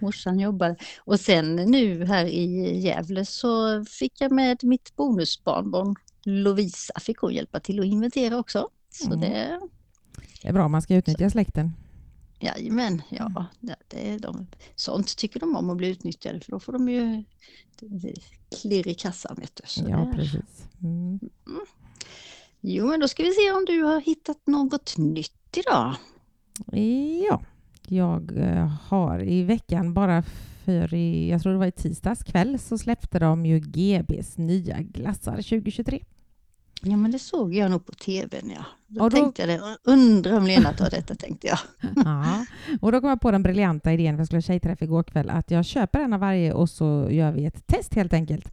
morsan 0.00 0.38
jobbade. 0.40 0.76
Och 1.04 1.20
sen 1.20 1.56
nu 1.56 2.04
här 2.04 2.24
i 2.24 2.78
Gävle 2.80 3.24
så 3.24 3.84
fick 3.84 4.20
jag 4.20 4.32
med 4.32 4.64
mitt 4.64 4.96
bonusbarnbarn 4.96 5.94
Lovisa 6.24 7.00
fick 7.00 7.18
hon 7.18 7.34
hjälpa 7.34 7.60
till 7.60 7.80
att 7.80 7.86
inventera 7.86 8.38
också. 8.38 8.68
Så 9.04 9.06
Mm. 9.06 9.20
det, 9.20 9.60
Det 10.42 10.48
är 10.48 10.52
bra, 10.52 10.68
man 10.68 10.82
ska 10.82 10.94
utnyttja 10.96 11.30
släkten. 11.30 11.72
jajamän, 12.40 13.02
ja, 13.08 13.26
Mm. 13.62 13.74
det, 13.88 14.10
är 14.10 14.18
de, 14.18 14.46
sånt 14.74 15.16
tycker 15.16 15.40
de 15.40 15.56
om 15.56 15.70
att 15.70 15.76
bli 15.76 15.88
utnyttjade 15.88 16.40
för 16.40 16.50
då 16.52 16.60
får 16.60 16.72
de 16.72 16.88
ju 16.88 17.24
klirr 18.60 18.88
i 18.88 18.94
kassan. 18.94 19.36
Vet 19.40 19.60
du. 19.76 19.90
Ja, 19.90 20.12
precis. 20.14 20.68
Mm. 20.82 21.20
Jo, 22.60 22.86
men 22.86 23.00
då 23.00 23.08
ska 23.08 23.22
vi 23.22 23.32
se 23.32 23.52
om 23.52 23.64
du 23.66 23.82
har 23.82 24.00
hittat 24.00 24.46
något 24.46 24.96
nytt 24.98 25.56
idag. 25.56 25.94
Ja, 27.28 27.42
jag 27.88 28.36
eh, 28.36 28.66
har 28.66 29.24
i 29.24 29.42
veckan 29.42 29.94
bara 29.94 30.22
för 30.64 30.94
i, 30.94 31.30
jag 31.30 31.42
tror 31.42 31.52
det 31.52 31.58
var 31.58 31.66
i 31.66 31.72
tisdags 31.72 32.22
kväll, 32.24 32.58
så 32.58 32.78
släppte 32.78 33.18
de 33.18 33.46
ju 33.46 33.60
GBs 33.60 34.38
nya 34.38 34.80
glassar 34.80 35.36
2023. 35.36 36.04
Ja, 36.82 36.96
men 36.96 37.10
det 37.10 37.18
såg 37.18 37.54
jag 37.54 37.70
nog 37.70 37.86
på 37.86 37.92
tvn, 37.92 38.50
ja. 38.56 38.64
Då, 38.86 39.04
Och 39.04 39.10
då- 39.10 39.16
tänkte 39.16 39.42
jag 39.42 39.48
det. 39.48 39.76
Undrar 39.84 40.36
om 40.36 40.46
Lena 40.46 40.72
tar 40.72 40.90
detta, 40.90 41.14
tänkte 41.14 41.46
jag. 41.46 41.58
Ja. 42.04 42.46
Och 42.80 42.92
då 42.92 43.00
kom 43.00 43.08
jag 43.10 43.20
på 43.20 43.30
den 43.30 43.42
briljanta 43.42 43.92
idén, 43.92 44.14
för 44.14 44.20
jag 44.20 44.26
skulle 44.26 44.36
ha 44.36 44.42
tjejträff 44.42 44.82
igår 44.82 45.02
kväll, 45.02 45.30
att 45.30 45.50
jag 45.50 45.64
köper 45.64 46.00
en 46.00 46.12
av 46.12 46.20
varje 46.20 46.52
och 46.52 46.70
så 46.70 47.08
gör 47.10 47.32
vi 47.32 47.44
ett 47.46 47.66
test 47.66 47.94
helt 47.94 48.12
enkelt. 48.12 48.52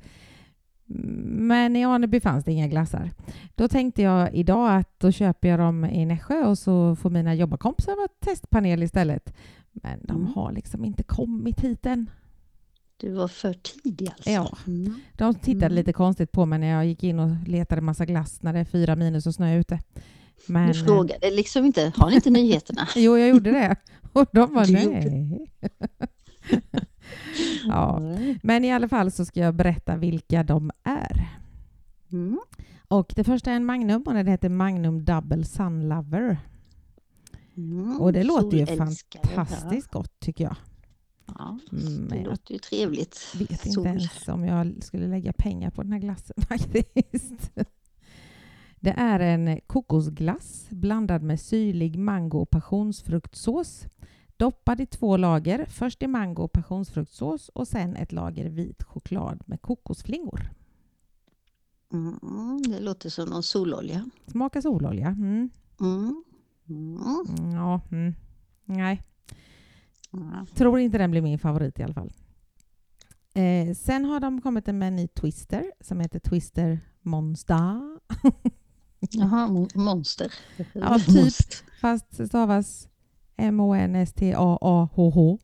Men 1.26 1.76
i 1.76 1.86
Aneby 1.86 2.20
fanns 2.20 2.46
det 2.46 2.52
inga 2.52 2.68
glassar. 2.68 3.12
Då 3.56 3.68
tänkte 3.68 4.02
jag 4.02 4.34
idag 4.36 4.76
att 4.76 5.00
då 5.00 5.12
köper 5.12 5.48
jag 5.50 5.60
dem 5.60 5.86
i 5.86 6.06
Nässjö 6.06 6.46
och 6.46 6.58
så 6.58 6.96
får 6.96 7.10
mina 7.10 7.36
jobbarkompisar 7.36 7.96
vara 7.96 8.08
testpanel 8.20 8.84
istället. 8.84 9.34
Men 9.72 10.00
de 10.06 10.16
Mm. 10.22 10.34
har 10.34 10.52
liksom 10.52 10.86
inte 10.86 11.04
kommit 11.04 11.60
hit 11.60 11.86
än. 11.86 12.10
Du 12.98 13.14
var 13.14 13.28
för 13.28 13.54
tidig 13.54 14.08
alltså. 14.10 14.30
Ja. 14.30 14.58
Mm. 14.68 15.00
De 15.14 15.36
tittade 15.36 15.66
Mm. 15.66 15.76
lite 15.76 15.94
konstigt 15.94 16.32
på 16.32 16.46
mig 16.46 16.60
när 16.60 16.68
jag 16.68 16.86
gick 16.86 17.04
in 17.04 17.20
och 17.20 17.30
letade 17.48 17.82
massa 17.82 18.06
glass 18.06 18.44
när 18.44 18.54
det 18.54 18.60
är 18.60 18.66
fyra 18.66 18.96
minus 18.96 19.28
och 19.28 19.36
snö 19.36 19.56
ute. 19.58 19.80
Men, 20.48 20.68
Du 20.68 20.74
frågade 20.74 21.32
liksom 21.32 21.66
inte, 21.66 21.92
har 21.96 22.10
ni 22.10 22.16
inte 22.16 22.30
nyheterna? 22.30 22.88
Jo, 22.96 23.18
jag 23.18 23.30
gjorde 23.30 23.52
det. 23.52 23.76
Och 24.14 24.26
de 24.32 24.54
var 24.54 24.72
nej. 24.72 25.52
ja. 27.68 28.00
Men 28.44 28.66
i 28.66 28.74
alla 28.74 28.88
fall 28.88 29.12
så 29.12 29.26
ska 29.26 29.40
jag 29.40 29.56
berätta 29.56 29.98
vilka 29.98 30.44
de 30.44 30.72
är. 30.84 31.28
Mm. 32.12 32.40
Och 32.88 33.14
det 33.16 33.24
första 33.24 33.52
är 33.52 33.56
en 33.56 33.66
Magnum 33.66 34.02
och 34.02 34.14
den 34.14 34.28
heter 34.28 34.50
Magnum 34.50 35.06
Double 35.06 35.44
Sun 35.46 35.90
Lover. 35.90 36.38
Mm. 37.58 38.02
Och 38.02 38.14
det 38.14 38.24
låter 38.24 38.58
ju 38.58 38.66
fantastiskt 38.66 39.92
gott 39.92 40.20
tycker 40.20 40.44
jag. 40.44 40.56
Ja, 41.26 41.60
Mm, 41.72 42.08
det 42.08 42.16
jag 42.18 42.26
låter 42.26 42.54
ju 42.54 42.60
trevligt. 42.60 43.36
vet 43.36 43.52
inte 43.52 43.70
Sol. 43.72 43.88
ens 43.88 44.28
om 44.28 44.46
jag 44.46 44.84
skulle 44.84 45.08
lägga 45.08 45.34
pengar 45.34 45.70
på 45.72 45.84
den 45.84 45.92
här 45.92 46.00
glassen 46.00 46.36
faktiskt. 46.48 47.52
Det 48.80 48.90
är 48.98 49.20
en 49.20 49.60
kokosglass 49.68 50.68
blandad 50.70 51.22
med 51.24 51.40
syrlig 51.40 51.98
mango 52.00 52.40
och 52.42 52.50
passionsfruktsås. 52.50 53.86
Doppad 54.38 54.82
i 54.82 54.86
två 54.86 55.18
lager, 55.18 55.66
först 55.70 56.04
i 56.04 56.08
mango 56.08 56.44
och 56.44 56.52
passionsfruktsås 56.52 57.50
och 57.50 57.68
sen 57.68 57.96
ett 57.96 58.12
lager 58.12 58.50
vit 58.50 58.84
choklad 58.84 59.44
med 59.46 59.62
kokosflingor. 59.62 60.50
Mm, 61.94 62.62
det 62.68 62.80
låter 62.80 63.10
som 63.10 63.30
någon 63.30 63.44
sololja. 63.44 64.06
Smakar 64.28 64.62
sololja. 64.62 65.08
Mm. 65.08 65.50
Mm. 65.82 66.24
Mm. 66.70 66.98
Mm, 67.30 67.52
Ja. 67.56 67.82
Nej, 68.66 69.02
Ja. 70.14 70.46
tror 70.56 70.80
inte 70.80 70.98
den 70.98 71.12
blir 71.12 71.22
min 71.22 71.40
favorit 71.40 71.80
i 71.80 71.84
alla 71.84 71.94
fall. 71.94 72.12
Eh, 73.36 73.74
sen 73.76 74.06
har 74.06 74.20
de 74.20 74.42
kommit 74.42 74.66
med 74.68 74.88
en 74.88 74.96
ny 74.96 75.08
Twister 75.08 75.72
som 75.82 76.00
heter 76.00 76.20
Twister 76.20 76.80
Monster. 77.02 77.80
Jaha, 79.12 79.48
mo- 79.48 79.78
monster. 79.78 80.34
Ja, 80.74 81.00
typ. 81.00 81.16
Monster. 81.16 81.58
Fast 81.82 82.28
stavas 82.28 82.88
M-O-N-S-T-A-A-H-H. 83.38 85.40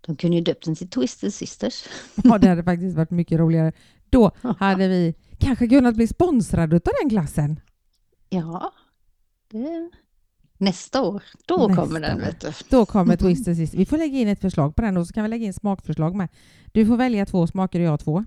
De 0.00 0.16
kunde 0.16 0.36
ju 0.36 0.42
döpt 0.42 0.64
den 0.64 0.74
till 0.74 0.88
Twister 0.90 1.30
Sisters. 1.30 1.84
Ja, 2.24 2.38
det 2.38 2.48
hade 2.48 2.64
faktiskt 2.64 2.96
varit 2.96 3.10
mycket 3.10 3.38
roligare. 3.38 3.72
Då 4.10 4.30
hade 4.58 4.88
vi 4.88 5.14
kanske 5.38 5.68
kunnat 5.68 5.96
bli 5.96 6.06
sponsrade 6.06 6.76
av 6.76 6.82
den 7.02 7.10
klassen. 7.10 7.60
Ja, 8.28 8.72
det... 9.50 9.90
nästa 10.64 11.02
år. 11.02 11.22
Då 11.46 11.56
Nästa 11.68 11.82
kommer 11.82 12.00
den, 12.00 12.20
vet 12.20 12.40
du. 12.40 12.52
Då 12.70 12.86
kommer 12.86 13.16
Twister 13.16 13.54
sist. 13.54 13.74
Vi 13.74 13.86
får 13.86 13.98
lägga 13.98 14.18
in 14.18 14.28
ett 14.28 14.40
förslag 14.40 14.76
på 14.76 14.82
den 14.82 14.96
och 14.96 15.06
så 15.06 15.12
kan 15.12 15.22
vi 15.24 15.28
lägga 15.30 15.46
in 15.46 15.52
smakförslag 15.54 16.14
med. 16.14 16.28
Du 16.72 16.86
får 16.86 16.96
välja 16.96 17.26
två 17.26 17.46
smaker 17.46 17.80
och 17.80 17.86
jag 17.86 18.00
två. 18.00 18.24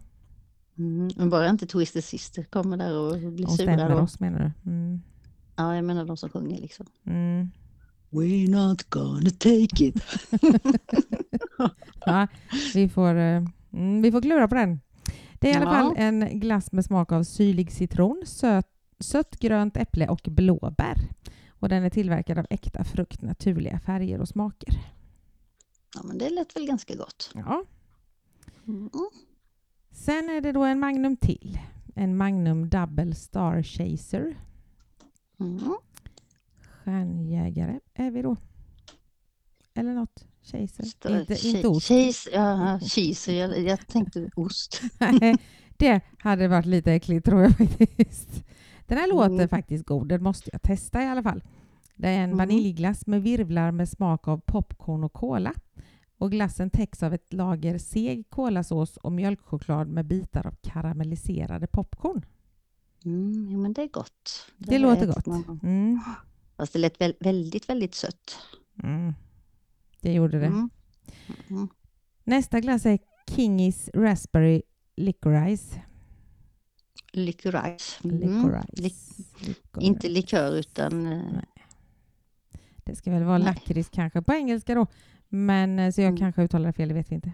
Mm, 0.77 1.10
men 1.17 1.29
bara 1.29 1.50
inte 1.50 1.67
Twister 1.67 2.01
Sister 2.01 2.44
kommer 2.44 2.77
där 2.77 2.98
och 2.98 3.32
blir 3.32 3.46
Och 3.46 3.51
sura 3.51 3.63
stämmer 3.77 3.89
då. 3.89 3.96
oss 3.98 4.20
menar 4.20 4.39
du? 4.63 4.70
Mm. 4.72 5.01
Ja, 5.56 5.75
jag 5.75 5.86
menar 5.86 6.06
de 6.06 6.17
som 6.17 6.29
sjunger 6.29 6.62
liksom. 6.62 6.86
Mm. 7.06 7.50
We're 8.10 8.50
not 8.50 8.89
gonna 8.89 9.29
take 9.29 9.86
it. 9.86 9.96
Ja, 12.06 12.27
vi, 12.74 12.89
får, 12.89 13.15
eh, 13.15 13.44
mm, 13.74 14.01
vi 14.01 14.12
får 14.12 14.22
klura 14.22 14.48
på 14.48 14.56
den. 14.56 14.79
Det 15.34 15.50
är 15.50 15.53
i 15.53 15.58
alla 15.58 15.65
Ja. 15.65 15.72
fall 15.72 15.94
en 15.98 16.39
glass 16.39 16.72
med 16.72 16.86
smak 16.86 17.12
av 17.12 17.24
syrlig 17.24 17.72
citron, 17.72 18.24
söt, 18.25 18.65
sött 19.00 19.39
grönt 19.39 19.77
äpple 19.77 20.08
och 20.08 20.22
blåbär. 20.25 20.96
Och 21.59 21.69
den 21.69 21.83
är 21.83 21.89
tillverkad 21.89 22.37
av 22.37 22.45
äkta 22.49 22.83
frukt, 22.83 23.21
naturliga 23.21 23.79
färger 23.79 24.19
och 24.21 24.27
smaker. 24.27 24.79
Ja, 25.95 26.01
men 26.03 26.17
det 26.17 26.29
lät 26.29 26.55
väl 26.55 26.65
ganska 26.67 26.95
gott. 26.95 27.31
Ja. 27.33 27.63
Mm. 28.67 28.89
Sen 29.91 30.29
är 30.29 30.41
det 30.41 30.51
då 30.51 30.63
en 30.63 30.79
Magnum 30.79 31.17
till. 31.17 31.59
En 31.95 32.17
Magnum 32.17 32.69
Double 32.69 33.15
Star 33.15 33.63
Chaser. 33.63 34.37
Mm. 35.39 35.59
Stjärnjägare 36.61 37.79
är 37.93 38.11
vi 38.11 38.21
då. 38.21 38.35
Eller 39.73 39.93
något. 39.93 40.25
Chaser. 40.41 40.83
Stör- 40.83 41.19
inte, 41.19 41.33
che- 41.35 41.55
inte 41.55 41.67
ost. 41.67 41.87
Cheese, 41.87 42.29
ja, 42.33 42.79
cheese. 42.79 43.33
Jag, 43.33 43.59
jag 43.59 43.87
tänkte 43.87 44.29
ost. 44.35 44.81
Nej, 44.99 45.37
det 45.77 46.01
hade 46.19 46.47
varit 46.47 46.65
lite 46.65 46.93
äckligt 46.93 47.25
tror 47.25 47.41
jag 47.41 47.57
faktiskt. 47.57 48.43
Den 48.88 48.98
här 48.98 49.08
låter 49.10 49.34
Mm. 49.34 49.50
faktiskt 49.50 49.86
god. 49.86 50.08
Den 50.10 50.24
måste 50.24 50.50
jag 50.53 50.62
testa 50.62 51.03
i 51.03 51.06
alla 51.08 51.24
fall. 51.24 51.44
Det 51.96 52.08
är 52.08 52.17
en 52.17 52.24
Mm. 52.24 52.38
vaniljglass 52.38 53.08
med 53.08 53.24
virvlar 53.24 53.72
med 53.72 53.89
smak 53.89 54.27
av 54.27 54.38
popcorn 54.46 55.03
och 55.03 55.13
kola. 55.13 55.53
Och 56.17 56.32
glassen 56.32 56.70
täcks 56.70 57.03
av 57.03 57.13
ett 57.13 57.34
lager 57.34 57.77
seg 57.77 58.29
kolasås 58.29 58.98
och 58.98 59.12
mjölkchoklad 59.12 59.88
med 59.88 60.06
bitar 60.06 60.48
av 60.48 60.56
karamelliserade 60.62 61.67
popcorn. 61.67 62.25
Mm, 63.06 63.51
ja, 63.51 63.58
men 63.58 63.74
det 63.74 63.82
är 63.82 63.88
gott. 63.88 64.46
Det, 64.58 64.74
har 64.75 64.79
låter 64.79 65.08
gott. 65.08 65.27
Mm. 65.63 66.00
Fast 66.58 66.74
det 66.74 66.79
lät 66.79 67.01
väl, 67.01 67.13
väldigt, 67.20 67.70
väldigt 67.70 67.96
sött. 67.96 68.38
Mm. 68.84 69.13
Det 70.01 70.13
gjorde 70.13 70.39
det. 70.39 70.46
Mm. 70.46 70.70
Mm. 71.48 71.67
Nästa 72.24 72.60
glass 72.60 72.86
är 72.86 73.00
Kingis 73.36 73.89
Raspberry 73.94 74.62
Licorice. 74.96 75.82
Licorice. 77.17 78.00
Mm. 78.03 78.17
Licorice. 78.19 79.24
Inte 79.79 80.09
likör 80.09 80.55
utan... 80.55 81.05
eh, 81.07 81.24
Nej. 81.33 81.45
Det 82.83 82.95
ska 82.95 83.12
väl 83.12 83.24
vara 83.24 83.38
lakrits 83.38 83.89
kanske 83.89 84.21
på 84.21 84.33
engelska 84.33 84.75
då. 84.75 84.88
Men 85.29 85.79
eh, 85.79 85.91
så 85.91 86.01
jag 86.01 86.07
Mm. 86.07 86.17
kanske 86.19 86.41
uttalar 86.43 86.67
det 86.67 86.74
fel, 86.74 86.88
det 86.88 86.93
vet 86.93 87.12
vi 87.12 87.15
inte. 87.15 87.33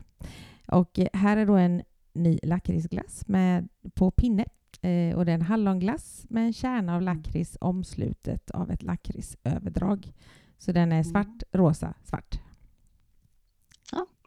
Och 0.67 0.99
eh, 0.99 1.07
här 1.13 1.37
är 1.37 1.45
då 1.45 1.55
en 1.55 1.81
ny 2.13 2.39
lakritsglass 2.43 3.27
med, 3.27 3.69
på 3.93 4.11
pinne. 4.11 4.45
Eh, 4.81 5.15
och 5.15 5.25
det 5.25 5.31
är 5.31 5.35
en 5.35 5.41
hallonglass 5.41 6.25
med 6.29 6.45
en 6.45 6.53
kärna 6.53 6.95
av 6.95 7.01
Mm. 7.01 7.15
lakrits 7.17 7.57
omslutet 7.61 8.51
av 8.51 8.71
ett 8.71 8.83
lakritsöverdrag. 8.83 10.13
Så 10.57 10.71
den 10.71 10.91
är 10.91 10.95
Mm. 10.95 11.03
svart, 11.03 11.43
rosa, 11.51 11.93
svart. 12.03 12.39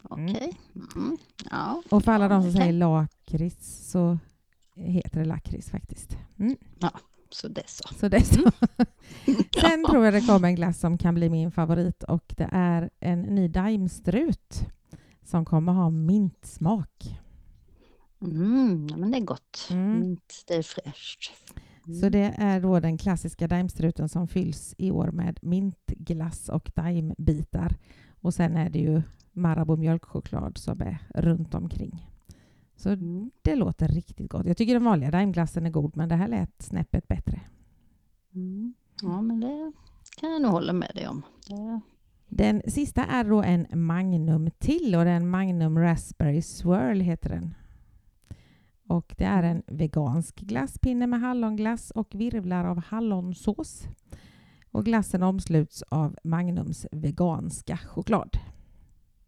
Okej. 0.08 0.58
Mm. 0.96 1.16
Ja. 1.50 1.82
Och 1.90 2.04
för 2.04 2.12
alla 2.12 2.28
de 2.28 2.42
som 2.42 2.52
säger 2.52 2.72
lakrits 2.72 3.90
så 3.90 4.18
heter 4.76 5.18
det 5.20 5.24
lakrits 5.24 5.70
faktiskt. 5.70 6.16
Mm. 6.38 6.56
Så 7.30 7.48
det 7.48 7.68
så. 7.68 7.94
Så 7.94 8.08
det 8.08 8.24
så. 8.24 8.50
Sen. 9.60 9.82
Ja. 9.84 9.88
tror 9.90 10.04
jag 10.04 10.14
det 10.14 10.20
kommer 10.20 10.48
en 10.48 10.54
glass 10.54 10.80
som 10.80 10.98
kan 10.98 11.14
bli 11.14 11.30
min 11.30 11.50
favorit 11.50 12.02
och 12.02 12.34
det 12.36 12.48
är 12.52 12.90
en 13.00 13.22
ny 13.22 13.48
daimstrut 13.48 14.66
som 15.24 15.44
kommer 15.44 15.72
ha 15.72 15.90
mintsmak. 15.90 17.20
Mm, 18.22 18.86
ja, 18.90 18.96
men 18.96 19.10
det 19.10 19.18
är 19.18 19.24
gott. 19.24 19.68
Mm. 19.70 20.00
Mint, 20.00 20.44
det 20.46 20.54
är 20.54 20.62
fräscht. 20.62 21.32
Mm. 21.86 22.00
Så 22.00 22.08
det 22.08 22.34
är 22.38 22.60
då 22.60 22.80
den 22.80 22.98
klassiska 22.98 23.48
daimstruten 23.48 24.08
som 24.08 24.28
fylls 24.28 24.74
i 24.78 24.90
år 24.90 25.10
med 25.10 25.38
mintglass 25.42 26.48
och 26.48 26.70
daimbitar. 26.74 27.76
Och 28.20 28.34
sen 28.34 28.56
är 28.56 28.70
det 28.70 28.78
ju 28.78 29.02
Marabou 29.32 29.76
mjölkchoklad 29.76 30.58
som 30.58 30.80
är 30.80 30.98
runt 31.14 31.54
omkring. 31.54 32.06
Så 32.76 32.96
det 33.42 33.54
låter 33.54 33.88
riktigt 33.88 34.30
gott. 34.30 34.46
Jag 34.46 34.56
tycker 34.56 34.74
den 34.74 34.84
vanliga 34.84 35.10
daimglassen 35.10 35.66
är 35.66 35.70
god 35.70 35.96
men 35.96 36.08
det 36.08 36.14
här 36.14 36.28
lät 36.28 36.62
snäppet 36.62 37.08
bättre. 37.08 37.40
Mm. 38.34 38.74
Ja, 39.02 39.22
men 39.22 39.40
det 39.40 39.72
kan 40.20 40.30
jag 40.32 40.42
nog 40.42 40.50
hålla 40.50 40.72
med 40.72 40.90
dig 40.94 41.08
om. 41.08 41.22
Det, 41.48 41.80
Den 42.28 42.62
sista 42.66 43.04
är 43.04 43.24
då 43.24 43.42
en 43.42 43.66
Magnum 43.72 44.50
till 44.58 44.94
och 44.94 45.04
det 45.04 45.10
är 45.10 45.16
en 45.16 45.30
Magnum 45.30 45.78
Raspberry 45.78 46.42
Swirl 46.42 47.00
heter 47.00 47.28
den. 47.28 47.54
Och 48.88 49.14
det 49.18 49.24
är 49.24 49.42
en 49.42 49.62
vegansk 49.66 50.36
glasspinne 50.36 51.06
med 51.06 51.20
hallonglass 51.20 51.90
och 51.90 52.14
virvlar 52.14 52.64
av 52.64 52.82
hallonsås. 52.84 53.84
Och 54.70 54.84
glassen 54.84 55.22
omsluts 55.22 55.82
av 55.82 56.16
Magnums 56.24 56.86
veganska 56.92 57.76
choklad. 57.76 58.36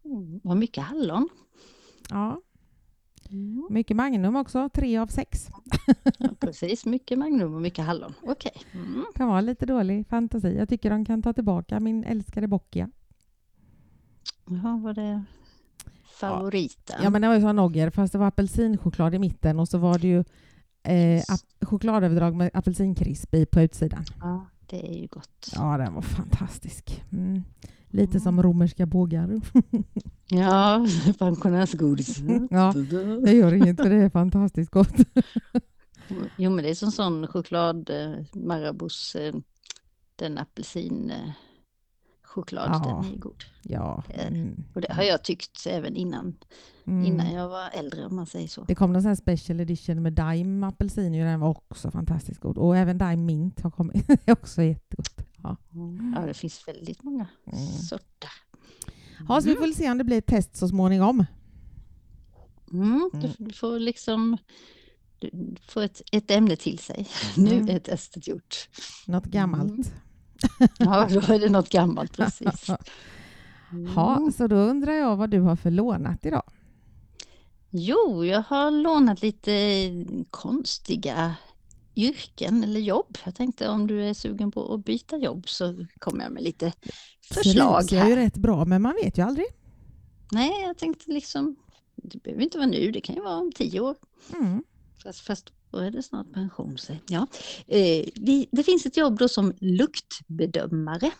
mm. 0.05 0.39
Vad 0.43 0.57
mycket 0.57 0.83
hallon. 0.83 1.29
Ja, 2.09 2.41
Mm. 3.29 3.67
Mycket 3.69 3.97
Magnum 3.97 4.35
också, 4.35 4.69
tre 4.73 4.97
av 4.97 5.07
sex. 5.07 5.49
Ja, 6.17 6.29
precis, 6.39 6.85
mycket 6.85 7.19
Magnum 7.19 7.55
och 7.55 7.61
mycket 7.61 7.85
hallon. 7.85 8.13
Okej. 8.21 8.51
Mm. 8.71 9.05
Kan 9.15 9.27
vara 9.27 9.41
lite 9.41 9.65
dålig 9.65 10.07
fantasi. 10.07 10.57
Jag 10.57 10.69
tycker 10.69 10.89
de 10.89 11.05
kan 11.05 11.21
ta 11.21 11.33
tillbaka 11.33 11.79
min 11.79 12.03
älskade 12.03 12.47
Bocchia. 12.47 12.89
Jaha, 14.45 14.77
var 14.77 14.93
det 14.93 15.23
favoriten? 16.03 16.99
Ja, 17.03 17.09
men 17.09 17.21
det 17.21 17.27
var 17.27 17.35
ju 17.35 17.41
som 17.41 17.55
Nogger, 17.55 17.89
fast 17.89 18.13
det 18.13 18.19
var 18.19 18.27
apelsinchoklad 18.27 19.15
i 19.15 19.19
mitten 19.19 19.59
och 19.59 19.69
så 19.69 19.77
var 19.77 19.99
det 19.99 20.07
ju 20.07 20.23
eh, 20.83 21.23
chokladöverdrag 21.61 22.35
med 22.35 22.51
apelsinkrisp 22.53 23.33
i 23.33 23.45
på 23.45 23.61
utsidan. 23.61 24.03
Ja, 24.19 24.45
det 24.65 24.87
är 24.87 25.01
ju 25.01 25.07
gott. 25.07 25.51
Ja, 25.55 25.77
den 25.77 25.93
var 25.93 26.01
fantastisk. 26.01 27.03
Mm. 27.11 27.43
Lite 27.91 28.11
Mm. 28.11 28.19
som 28.21 28.43
romerska 28.43 28.85
bågar. 28.85 29.41
Ja, 30.31 30.85
pensionärsgodis. 31.19 32.17
Ja, 32.49 32.73
det 33.25 33.31
gör 33.31 33.53
inget 33.53 33.77
för 33.77 33.89
det 33.89 33.95
är 33.95 34.09
fantastiskt 34.09 34.71
gott. 34.71 34.93
Jo, 36.37 36.49
men 36.51 36.63
det 36.63 36.69
är 36.69 36.75
som 36.75 36.91
sån 36.91 37.27
choklad, 37.27 37.89
eh, 37.89 38.25
Marabous, 38.33 39.15
eh, 39.15 39.33
den 40.15 40.37
apelsin 40.37 41.09
eh, 41.11 41.31
choklad, 42.23 42.69
Ja. 42.73 43.03
den 43.03 43.13
är 43.13 43.17
god. 43.17 43.43
Ja. 43.63 44.03
Mm. 44.09 44.63
Och 44.75 44.81
det 44.81 44.93
har 44.93 45.03
jag 45.03 45.23
tyckt 45.23 45.67
även 45.67 45.95
innan, 45.95 46.35
Mm. 46.85 47.05
innan 47.05 47.33
jag 47.33 47.49
var 47.49 47.69
äldre 47.73 48.05
om 48.05 48.15
man 48.15 48.25
säger 48.25 48.47
så. 48.47 48.63
Det 48.67 48.75
kom 48.75 48.93
någon 48.93 49.01
sån 49.03 49.15
special 49.15 49.59
edition 49.59 50.01
med 50.01 50.13
Daim 50.13 50.63
apelsin 50.63 51.13
och 51.13 51.25
den 51.25 51.39
var 51.39 51.49
också 51.49 51.91
fantastiskt 51.91 52.41
god. 52.41 52.57
Och 52.57 52.77
även 52.77 52.97
Daim 52.97 53.25
mint 53.25 53.59
har 53.61 53.71
kommit. 53.71 54.07
Det 54.07 54.27
är 54.27 54.31
också 54.33 54.63
jättegott. 54.63 55.25
Ja. 55.43 55.57
Ja, 56.15 56.25
det 56.25 56.33
finns 56.33 56.67
väldigt 56.67 57.03
många 57.03 57.27
Mm. 57.53 57.65
sorter. 57.67 58.29
Ja, 59.27 59.41
så 59.41 59.47
vi 59.47 59.53
får 59.55 59.61
väl 59.61 59.75
se 59.75 59.91
om 59.91 59.97
det 59.97 60.03
blir 60.03 60.17
ett 60.17 60.25
test 60.25 60.55
så 60.57 60.67
småningom. 60.67 61.25
Mm, 62.73 63.09
Mm. 63.13 63.31
du 63.37 63.53
får 63.53 63.79
liksom 63.79 64.37
du 65.19 65.55
får 65.67 65.81
ett, 65.81 66.01
ett 66.11 66.31
ämne 66.31 66.55
till 66.55 66.79
sig. 66.79 67.07
Nu 67.37 67.53
Mm. 67.55 67.69
är 67.75 67.79
testet 67.79 68.27
gjort. 68.27 68.69
Något 69.07 69.25
gammalt. 69.25 69.93
Ja, 70.77 71.07
då 71.09 71.19
är 71.33 71.39
det 71.39 71.49
något 71.49 71.69
gammalt 71.69 72.17
precis. 72.17 72.67
Ja, 73.95 74.15
Mm. 74.17 74.31
så 74.31 74.47
då 74.47 74.55
undrar 74.55 74.93
jag 74.93 75.15
vad 75.15 75.29
du 75.29 75.39
har 75.39 75.55
för 75.55 75.71
lånat 75.71 76.25
idag. 76.25 76.43
Jo, 77.69 78.25
jag 78.25 78.43
har 78.47 78.71
lånat 78.71 79.21
lite 79.21 79.89
konstiga 80.29 81.35
yrken 81.95 82.63
eller 82.63 82.79
jobb. 82.79 83.17
Jag 83.25 83.35
tänkte 83.35 83.69
om 83.69 83.87
du 83.87 84.03
är 84.03 84.13
sugen 84.13 84.51
på 84.51 84.73
att 84.73 84.85
byta 84.85 85.17
jobb 85.17 85.49
så 85.49 85.85
kommer 85.99 86.23
jag 86.23 86.31
med 86.31 86.43
lite 86.43 86.73
förslag 87.33 87.79
Trivs 87.79 87.91
jag 87.91 88.09
ju 88.09 88.15
rätt 88.15 88.37
bra, 88.37 88.65
men 88.65 88.81
man 88.81 88.95
vet 89.03 89.17
ju 89.17 89.21
aldrig. 89.21 89.45
Nej, 90.31 90.61
jag 90.61 90.77
tänkte 90.77 91.11
liksom, 91.11 91.55
det 91.95 92.23
behöver 92.23 92.43
inte 92.43 92.57
vara 92.57 92.67
nu, 92.67 92.91
det 92.91 93.01
kan 93.01 93.15
ju 93.15 93.21
vara 93.21 93.37
om 93.37 93.51
tio 93.51 93.79
år. 93.79 93.95
Mm. 94.33 94.63
Fast, 95.03 95.19
fast 95.19 95.53
då 95.71 95.77
är 95.77 95.91
det 95.91 96.03
snart 96.03 96.33
pension. 96.33 96.77
Så. 96.77 96.93
Ja. 97.07 97.27
Eh, 97.67 98.05
vi, 98.15 98.47
det 98.51 98.63
finns 98.63 98.85
ett 98.85 98.97
jobb 98.97 99.19
då 99.19 99.27
som 99.27 99.53
luktbedömare. 99.59 101.11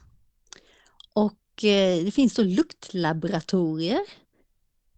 Och 1.14 1.64
eh, 1.64 2.04
det 2.04 2.12
finns 2.12 2.34
då 2.34 2.44
luktlaboratorier. 2.44 4.00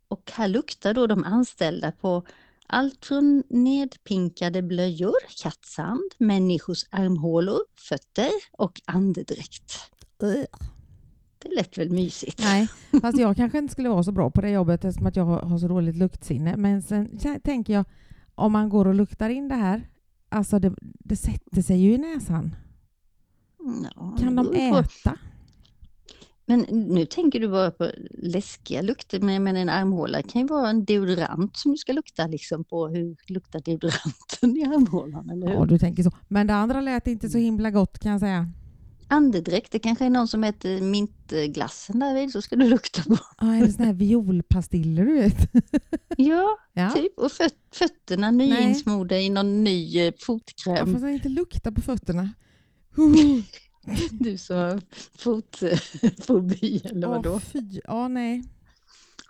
Och 0.08 0.32
här 0.34 0.48
luktar 0.48 0.94
då 0.94 1.08
de 1.08 1.24
anställda 1.24 1.92
på 1.92 2.26
allt 2.72 3.06
från 3.06 3.44
nedpinkade 3.50 4.62
blöjor, 4.62 5.16
kattsand, 5.44 6.12
människors 6.18 6.86
armhålor, 6.90 7.60
fötter 7.90 8.30
och 8.52 8.82
andedräkt. 8.86 9.74
Det 10.18 10.48
lät 11.56 11.78
väl 11.78 11.90
mysigt? 11.90 12.40
Nej, 12.44 12.68
fast 13.02 13.18
jag 13.18 13.36
kanske 13.36 13.58
inte 13.58 13.72
skulle 13.72 13.90
vara 13.90 14.04
så 14.04 14.12
bra 14.12 14.32
på 14.32 14.42
det 14.42 14.50
jobbet 14.50 14.86
eftersom 14.86 15.08
att 15.08 15.16
jag 15.16 15.26
har, 15.26 15.58
så 15.58 15.68
dåligt 15.68 15.96
luktsinne. 15.96 16.58
Men 16.58 16.82
sen 16.82 17.20
tänker 17.44 17.74
jag, 17.74 17.86
om 18.36 18.52
man 18.52 18.70
går 18.70 18.88
och 18.88 18.96
luktar 18.96 19.30
in 19.30 19.48
det 19.48 19.56
här, 19.56 19.90
alltså 20.30 20.60
det, 20.60 20.76
det 20.82 21.16
sätter 21.16 21.62
sig 21.62 21.78
ju 21.78 21.94
i 21.94 21.98
näsan. 21.98 22.56
Ja, 23.96 24.16
Kan 24.20 24.36
de 24.36 24.54
äta? 24.54 25.18
Men 26.52 26.66
nu 26.70 27.06
tänker 27.06 27.40
du 27.40 27.48
bara 27.48 27.72
på 27.72 27.92
läskiga 28.18 28.82
lukter, 28.82 29.20
men, 29.20 29.44
men 29.44 29.58
en 29.58 29.70
armhåla 29.70 30.22
kan 30.22 30.42
ju 30.42 30.48
vara 30.48 30.70
en 30.70 30.86
deodorant 30.86 31.58
som 31.58 31.72
du 31.72 31.78
ska 31.78 31.94
lukta 31.94 32.28
liksom 32.28 32.64
på. 32.64 32.88
Hur 32.88 33.16
luktar 33.28 33.60
deodoranten 33.66 34.58
i 34.58 34.64
armhålan? 34.66 35.30
Eller 35.30 35.48
hur? 35.48 35.54
Ja, 35.54 35.66
du 35.66 35.80
tänker 35.80 36.04
så. 36.04 36.12
Men 36.28 36.48
det 36.48 36.54
andra 36.54 36.82
lät 36.82 37.08
inte 37.08 37.30
så 37.30 37.38
himla 37.38 37.72
gott 37.72 38.00
kan 38.00 38.12
jag 38.12 38.20
säga. 38.20 38.48
Andedräkt, 39.08 39.72
det 39.72 39.80
kanske 39.80 40.06
är 40.06 40.10
någon 40.10 40.28
som 40.28 40.44
äter 40.44 40.82
mintglassen 40.82 42.00
där 42.00 42.16
vid, 42.16 42.32
så 42.32 42.42
ska 42.42 42.56
du 42.56 42.68
lukta 42.70 43.04
på. 43.04 43.18
Ja, 43.42 43.56
är 43.56 43.66
det 43.66 43.72
såna 43.72 43.86
här 43.86 43.94
violpastiller 43.94 45.06
du 45.06 45.14
vet? 45.14 45.50
Ja, 46.18 46.58
Ja. 46.74 46.90
typ. 46.90 47.20
Och 47.20 47.32
föt 47.32 47.54
fötterna 47.74 48.32
nyinsmorda 48.32 49.18
i 49.20 49.30
någon 49.30 49.64
ny 49.64 49.98
eh, 49.98 50.04
Jag 50.04 50.14
fotkräm. 50.22 51.00
får 51.00 51.10
inte 51.10 51.30
lukta 51.30 51.72
på 51.72 51.82
fötterna. 51.82 52.30
Du 54.12 54.38
som 54.38 54.56
har 54.58 54.82
fotfobi 55.18 56.82
eller 56.86 57.08
Åh, 57.08 57.16
vadå? 57.16 57.40
fy. 57.40 57.82
Ja, 57.84 58.08
nej. 58.08 58.44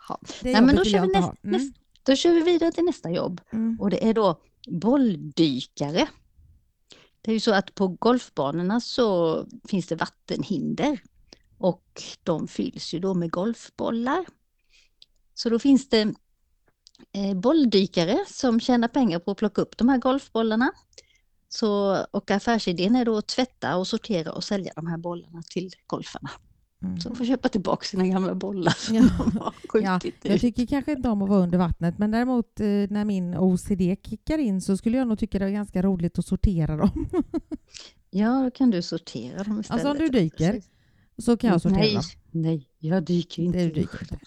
Ja. 0.10 0.20
Det 0.42 0.52
Nej, 0.54 0.62
men 0.62 0.76
då 0.76 0.84
kör 0.84 1.00
vi 1.02 1.06
inte 1.08 1.20
näst- 1.20 1.28
ha. 1.28 1.36
Mm. 1.44 1.74
Då 2.04 2.16
kör 2.16 2.32
vi 2.32 2.42
vidare 2.42 2.72
till 2.72 2.84
nästa 2.84 3.10
jobb. 3.12 3.42
Mm. 3.54 3.78
Och 3.80 3.90
det 3.90 4.08
är 4.10 4.14
då 4.14 4.42
bolldykare. 4.68 6.08
Det 7.22 7.32
är 7.32 7.34
ju 7.34 7.40
så 7.40 7.54
att 7.54 7.76
på 7.76 7.88
golfbanorna 7.88 8.80
så 8.82 9.46
finns 9.68 9.88
det 9.88 9.96
vattenhinder 9.96 11.00
och 11.58 12.04
de 12.24 12.48
fylls 12.48 12.94
ju 12.94 13.00
då 13.00 13.14
med 13.14 13.32
golfbollar. 13.32 14.26
Så 15.34 15.50
då 15.50 15.60
finns 15.60 15.90
det 15.90 16.02
eh, 17.12 17.34
bolldykare 17.36 18.26
som 18.28 18.60
tjänar 18.60 18.88
pengar 18.88 19.20
på 19.20 19.32
att 19.32 19.38
plocka 19.38 19.62
upp 19.62 19.78
de 19.78 19.90
här 19.90 19.98
golfbollarna. 19.98 20.72
Så, 21.54 21.98
och 22.12 22.32
affärsidén 22.32 22.96
är 22.96 23.06
då 23.06 23.18
att 23.18 23.28
tvätta 23.28 23.78
och 23.78 23.88
sortera 23.88 24.32
och 24.32 24.44
sälja 24.44 24.72
de 24.76 24.88
här 24.88 24.98
bollarna 24.98 25.42
till 25.54 25.72
golfarna. 25.88 26.30
Mm. 26.84 27.00
Så 27.00 27.10
de 27.10 27.16
får 27.16 27.26
köpa 27.26 27.50
tillbaka 27.50 27.86
sina 27.86 28.08
gamla 28.08 28.36
bollar 28.36 28.72
som 28.78 28.96
Ja. 28.96 29.02
de 29.02 29.38
har 29.38 29.54
skjutit 30.02 30.16
Jag 30.26 30.36
ut. 30.36 30.42
tycker 30.42 30.66
kanske 30.66 30.92
inte 30.92 31.10
om 31.10 31.22
att 31.22 31.30
vara 31.30 31.40
under 31.44 31.58
vattnet, 31.58 31.98
men 31.98 32.12
däremot 32.12 32.60
eh, 32.60 32.66
när 32.66 33.06
min 33.06 33.36
OCD 33.38 33.82
kickar 34.10 34.38
in 34.38 34.62
så 34.62 34.78
skulle 34.78 34.98
jag 34.98 35.08
nog 35.08 35.20
tycka 35.20 35.40
det 35.40 35.46
är 35.46 35.50
ganska 35.50 35.82
roligt 35.82 36.20
att 36.20 36.26
sortera 36.26 36.78
dem. 36.78 37.10
Ja, 38.14 38.44
då 38.44 38.52
kan 38.52 38.72
du 38.72 38.82
sortera 38.82 39.44
dem 39.44 39.60
istället. 39.60 39.72
Alltså 39.72 39.92
om 39.92 39.98
du 39.98 40.06
Ja, 40.06 40.12
dyker 40.12 40.52
precis. 40.52 40.70
så 41.18 41.38
kan 41.38 41.50
jag 41.50 41.62
sortera 41.62 41.80
nej, 41.80 41.94
dem. 41.94 42.04
nej, 42.32 42.68
jag 42.80 43.04
dyker 43.04 43.44
inte. 43.44 43.58
Det 43.58 43.64
du 43.66 43.72
dyker 43.72 44.02
inte. 44.02 44.20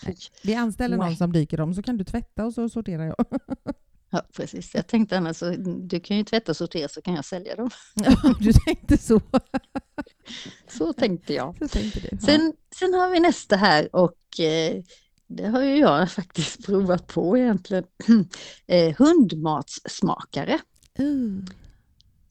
Vi 0.45 0.55
anställer 0.55 0.97
någon 0.97 1.07
Nej. 1.07 1.17
som 1.17 1.33
dyker 1.33 1.57
dem 1.57 1.75
så 1.75 1.83
kan 1.83 1.97
du 1.97 2.05
tvätta 2.05 2.45
och 2.47 2.55
så 2.55 2.69
sorterar 2.69 3.05
jag. 3.05 3.17
Ja, 4.15 4.23
precis. 4.33 4.75
Jag 4.75 4.87
tänkte 4.87 5.17
annars, 5.17 5.43
du 5.79 6.01
kan 6.01 6.17
ju 6.17 6.25
tvätta 6.25 6.53
och 6.53 6.57
sortera 6.57 6.89
så 6.89 7.03
kan 7.03 7.15
jag 7.15 7.25
sälja 7.25 7.57
dem. 7.57 7.71
du 8.41 8.53
tänkte 8.53 8.99
så. 8.99 9.21
Så 10.69 10.93
tänkte 10.93 11.35
jag. 11.35 11.57
så 11.59 11.69
tänkte 11.69 12.01
du. 12.01 12.09
Ja. 12.13 12.19
Sen, 12.19 12.53
sen 12.79 12.95
har 12.95 13.11
vi 13.11 13.21
nästa 13.21 13.57
här 13.57 13.97
och 13.97 14.41
eh, 14.41 14.83
det 15.27 15.47
har 15.47 15.63
ju 15.63 15.77
jag 15.77 16.11
faktiskt 16.11 16.67
provat 16.67 17.07
på 17.07 17.39
egentligen. 17.39 17.85
eh, 18.67 18.95
hundmatssmakare. 18.99 20.59
Uh. 21.01 21.45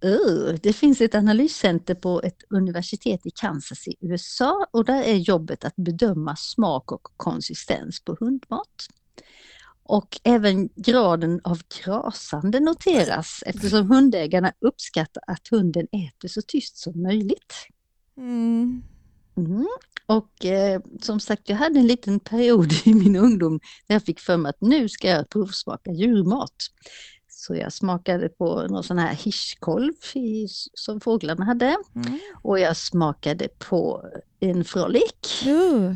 Uh, 0.05 0.55
det 0.63 0.73
finns 0.73 1.01
ett 1.01 1.15
analyscenter 1.15 1.95
på 1.95 2.21
ett 2.21 2.43
universitet 2.49 3.25
i 3.25 3.31
Kansas 3.31 3.87
i 3.87 3.95
USA 4.01 4.67
och 4.71 4.85
där 4.85 5.03
är 5.03 5.15
jobbet 5.15 5.65
att 5.65 5.75
bedöma 5.75 6.35
smak 6.35 6.91
och 6.91 7.07
konsistens 7.17 8.03
på 8.03 8.17
hundmat. 8.19 8.87
Och 9.93 10.19
även 10.23 10.69
graden 10.75 11.41
av 11.43 11.61
krasande 11.67 12.59
noteras 12.59 13.43
eftersom 13.45 13.91
hundägarna 13.91 14.53
uppskattar 14.59 15.23
att 15.27 15.47
hunden 15.51 15.87
äter 15.91 16.27
så 16.27 16.41
tyst 16.47 16.77
som 16.77 17.01
möjligt. 17.01 17.53
Mm. 18.17 18.83
Mm. 19.37 19.67
Och 20.05 20.45
eh, 20.45 20.81
som 21.01 21.19
sagt, 21.19 21.49
jag 21.49 21.55
hade 21.55 21.79
en 21.79 21.87
liten 21.87 22.19
period 22.19 22.71
i 22.85 22.93
min 22.93 23.15
ungdom 23.15 23.59
där 23.87 23.95
jag 23.95 24.03
fick 24.03 24.19
för 24.19 24.37
mig 24.37 24.49
att 24.49 24.61
nu 24.61 24.89
ska 24.89 25.07
jag 25.07 25.29
provsmaka 25.29 25.91
djurmat. 25.91 26.55
Så 27.27 27.55
jag 27.55 27.73
smakade 27.73 28.29
på 28.29 28.67
någon 28.67 28.83
sån 28.83 28.97
här 28.97 29.15
hirschkolv 29.15 29.93
i, 30.13 30.47
som 30.73 31.01
fåglarna 31.01 31.45
hade 31.45 31.77
Mm. 31.95 32.19
och 32.41 32.59
jag 32.59 32.77
smakade 32.77 33.47
på 33.47 34.05
en 34.39 34.63
frolic. 34.63 35.45
Uh. 35.47 35.93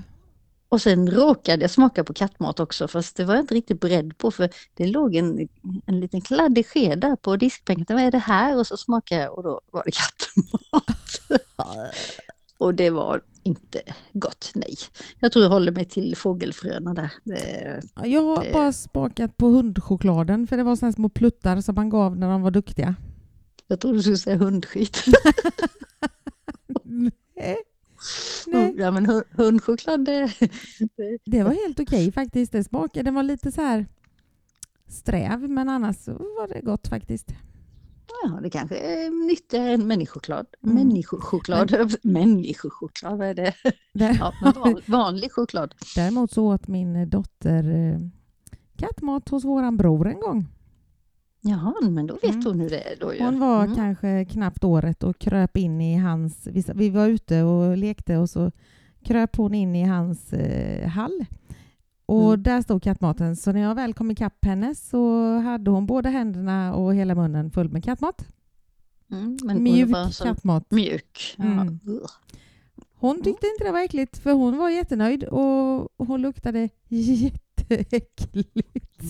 Och 0.70 0.82
sen 0.82 1.12
råkade 1.12 1.62
jag 1.64 1.72
smaka 1.72 2.04
på 2.04 2.14
kattmat 2.14 2.60
också 2.60 2.88
fast 2.88 3.16
det 3.18 3.26
var 3.26 3.34
jag 3.36 3.44
inte 3.44 3.56
riktigt 3.56 3.80
beredd 3.80 4.18
på 4.18 4.32
för 4.32 4.50
det 4.74 4.88
låg 4.88 5.16
en, 5.16 5.48
en 5.86 6.00
liten 6.00 6.22
kladdig 6.22 6.68
sked 6.68 7.00
där 7.00 7.16
på 7.16 7.36
diskbänken. 7.36 7.96
Vad 7.96 8.06
är 8.06 8.12
det 8.12 8.18
här? 8.18 8.58
Och 8.58 8.68
så 8.68 8.78
smakade 8.78 9.22
jag 9.22 9.38
och 9.38 9.44
då 9.44 9.62
var 9.72 9.84
det 9.86 9.92
kattmat. 9.92 11.42
och 12.58 12.74
det 12.74 12.90
var 12.90 13.22
inte 13.44 13.82
gott, 14.14 14.52
nej. 14.56 14.76
Jag 15.20 15.32
tror 15.32 15.44
jag 15.46 15.50
håller 15.50 15.72
mig 15.72 15.86
till 15.86 16.16
fågelfröna 16.18 16.94
där. 16.94 17.12
Det, 17.24 17.82
Jag 18.04 18.22
har 18.24 18.44
Det- 18.44 18.52
bara 18.54 18.74
smakat 18.74 19.38
på 19.38 19.48
hundchokladen 19.48 20.48
för 20.48 20.58
det 20.58 20.64
var 20.64 20.82
här 20.82 20.92
små 20.92 21.10
pluttar 21.10 21.62
som 21.62 21.76
man 21.76 21.90
gav 21.90 22.18
när 22.18 22.30
de 22.30 22.42
var 22.42 22.52
duktiga. 22.52 22.96
jag 23.68 23.80
tror 23.80 23.94
du 23.94 24.02
skulle 24.02 24.18
säga 24.18 24.36
hundskit. 24.38 25.04
Nej. 28.48 28.74
Ja 28.78 28.91
men 28.91 29.06
hu- 29.06 29.24
hundchoklad 29.32 30.06
det, 30.06 30.32
det 31.26 31.43
var 31.43 31.52
helt 31.65 31.80
okej 31.80 32.12
faktiskt. 32.12 32.52
Det 32.52 32.63
smakade, 32.63 33.04
den 33.04 33.13
var 33.15 33.24
lite 33.24 33.52
så 33.52 33.62
här 33.62 33.86
sträv, 34.88 35.50
men 35.50 35.70
annars 35.70 36.08
var 36.08 36.48
det 36.48 36.62
gott 36.62 36.88
faktiskt. 36.88 37.32
Ja, 38.24 38.39
det 38.43 38.50
kanske 38.50 38.78
är 38.78 39.28
nyttigare 39.28 39.72
än 39.72 39.88
människochoklad. 39.88 40.46
Mm. 40.63 40.76
Människochoklad, 40.76 41.96
människochoklad, 42.04 43.17
vad 43.17 43.28
är 43.28 43.34
det? 43.34 43.54
Där, 43.93 44.17
Ja, 44.20 44.34
van, 44.56 44.82
vanlig 44.86 45.32
choklad. 45.32 45.74
Däremot 45.96 46.32
så 46.32 46.46
åt 46.54 46.67
min 46.67 47.10
dotter 47.10 47.70
eh, 47.93 48.00
kattmat 48.78 49.30
hos 49.30 49.43
våran 49.46 49.78
bror 49.78 50.08
en 50.08 50.20
gång. 50.20 50.48
Jaha, 51.48 51.74
men 51.82 52.08
då 52.08 52.14
vet 52.14 52.24
Mm. 52.34 52.46
hon 52.46 52.60
hur 52.60 52.70
det 52.70 52.80
är 52.92 52.96
då 53.00 53.14
ju. 53.14 53.24
Hon 53.24 53.40
var 53.40 53.64
Mm. 53.64 53.76
kanske 53.76 54.26
knappt 54.26 54.64
året 54.64 55.04
och 55.04 55.20
kröp 55.20 55.58
in 55.58 55.82
i 55.82 55.96
hans... 55.98 56.48
Vi, 56.76 56.90
var 56.90 57.08
ute 57.08 57.44
och 57.44 57.78
lekte 57.78 58.18
och 58.18 58.30
så 58.30 58.52
kröp 59.04 59.36
hon 59.36 59.54
in 59.54 59.76
i 59.76 59.84
hans 59.84 60.34
eh, 60.34 60.88
hall. 60.88 61.26
Och 62.06 62.28
Mm. 62.34 62.44
där 62.44 62.62
stod 62.62 62.84
kattmaten. 62.84 63.36
Så 63.36 63.52
när 63.52 63.62
jag 63.62 63.76
väl 63.76 63.94
kom 63.94 64.12
ikapp 64.12 64.46
henne 64.46 64.76
så 64.76 65.34
hade 65.38 65.72
hon 65.72 65.86
båda 65.86 66.10
händerna 66.10 66.76
och 66.76 66.96
hela 66.96 67.16
munnen 67.16 67.52
full 67.52 67.70
med 67.70 67.84
kattmat. 67.84 68.26
Mm, 69.12 69.38
Mjuk 69.64 69.90
kattmat. 70.24 70.72
mjuk. 70.72 71.36
Ja. 71.38 71.44
Mm. 71.44 71.80
ugh. 71.86 72.06
Hon 73.00 73.16
tyckte 73.16 73.48
inte 73.48 73.64
det 73.64 73.72
var 73.72 73.80
äckligt 73.80 74.18
för 74.18 74.32
hon 74.34 74.58
var 74.58 74.70
jättenöjd 74.70 75.24
och 75.24 75.90
hon 75.98 76.22
luktade 76.22 76.70
jätteäckligt. 76.88 79.02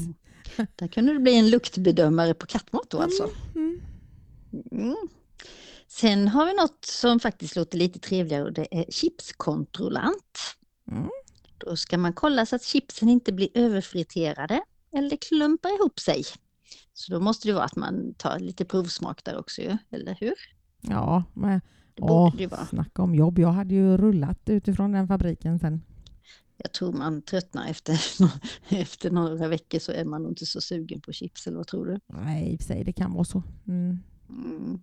Där 0.76 0.88
kunde 0.88 1.14
det 1.14 1.20
bli 1.20 1.36
en 1.40 1.50
luktbedömare 1.50 2.34
på 2.34 2.46
kattmat 2.46 2.90
då 2.90 3.02
alltså. 3.02 3.30
Mm. 3.56 3.82
Mm. 4.72 4.96
Sen 5.88 6.28
har 6.28 6.46
vi 6.46 6.54
något 6.54 6.86
som 6.86 7.20
faktiskt 7.20 7.56
låter 7.56 7.78
lite 7.78 8.00
trevligare 8.00 8.44
och 8.44 8.54
det 8.54 8.68
är 8.80 8.86
chipskontrollant. 8.92 10.40
Mm. 10.92 11.10
Då 11.58 11.76
ska 11.76 11.98
man 11.98 12.14
kolla 12.14 12.46
så 12.46 12.56
att 12.56 12.64
chipsen 12.64 13.10
inte 13.10 13.34
blir 13.34 13.50
överfriterade 13.54 14.62
eller 14.94 15.18
klumpar 15.30 15.76
ihop 15.80 16.00
sig. 16.00 16.24
Så 16.94 17.14
då 17.14 17.20
måste 17.20 17.48
det 17.48 17.54
vara 17.54 17.64
att 17.64 17.76
man 17.76 18.14
tar 18.14 18.40
lite 18.40 18.66
provsmak 18.66 19.24
där 19.24 19.38
också 19.40 19.62
eller 19.92 20.18
hur? 20.20 20.34
Ja, 20.82 21.24
men 21.34 21.62
Det 21.96 22.02
borde 22.02 22.14
åh, 22.14 22.36
det 22.38 22.48
vara. 22.48 22.66
snacka 22.66 23.02
om 23.02 23.16
jobb. 23.16 23.40
Jag 23.40 23.52
hade 23.52 23.74
ju 23.76 23.98
rullat 23.98 24.40
utifrån 24.46 24.92
den 24.92 25.08
fabriken 25.08 25.60
sen. 25.60 25.82
Jag 26.68 26.74
tror 26.74 26.92
man 26.92 27.22
tröttnar 27.22 27.70
efter, 27.70 28.02
efter 28.70 29.12
några 29.12 29.48
veckor 29.48 29.80
så 29.80 29.92
är 29.92 30.06
man 30.06 30.24
nog 30.24 30.32
inte 30.32 30.46
så 30.46 30.62
sugen 30.62 31.02
på 31.02 31.14
chips, 31.14 31.48
eller 31.48 31.58
vad 31.58 31.68
tror 31.68 31.86
du? 31.86 32.00
Nej, 32.08 32.54
i 32.54 32.56
och 32.56 32.60
för 32.60 32.66
sig, 32.66 32.84
det 32.84 32.94
kan 32.94 33.14
vara 33.14 33.24
så. 33.24 33.44
Mm. 33.68 34.00
Mm. 34.30 34.80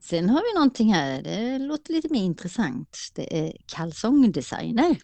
Sen 0.00 0.30
har 0.30 0.42
vi 0.52 0.58
någonting 0.58 0.94
här, 0.94 1.22
det 1.22 1.58
låter 1.58 1.92
lite 1.92 2.08
mer 2.12 2.22
intressant. 2.22 2.98
Det 3.14 3.38
är 3.38 3.56
kalsongdesigner. 3.66 4.96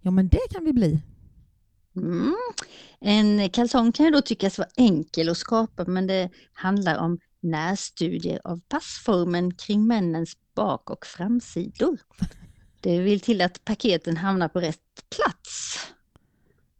Ja, 0.00 0.10
men 0.10 0.28
det 0.28 0.40
kan 0.50 0.64
vi 0.64 0.72
bli. 0.72 1.02
Mm. 1.96 2.34
En 3.00 3.50
kalsong 3.50 3.92
kan 3.92 4.06
ju 4.06 4.12
då 4.12 4.20
tyckas 4.20 4.58
vara 4.58 4.68
enkel 4.76 5.28
att 5.28 5.36
skapa 5.36 5.84
men 5.84 6.06
det 6.06 6.30
handlar 6.52 6.98
om 6.98 7.18
närstudier 7.40 8.40
av 8.44 8.60
passformen 8.68 9.54
kring 9.54 9.86
männens 9.86 10.36
bak 10.54 10.90
och 10.90 11.06
framsidor. 11.06 11.98
Det 12.80 13.00
vill 13.00 13.20
till 13.20 13.40
att 13.40 13.64
paketen 13.64 14.16
hamnar 14.16 14.48
på 14.48 14.60
rätt 14.60 14.80
plats. 15.16 15.78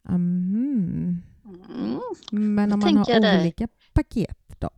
Mhm. 0.09 1.23
Mm. 1.71 2.01
Men 2.31 2.73
om 2.73 2.81
man 2.81 2.97
har 2.97 3.21
där- 3.21 3.41
olika 3.41 3.69
paket 3.93 4.39
då? 4.59 4.71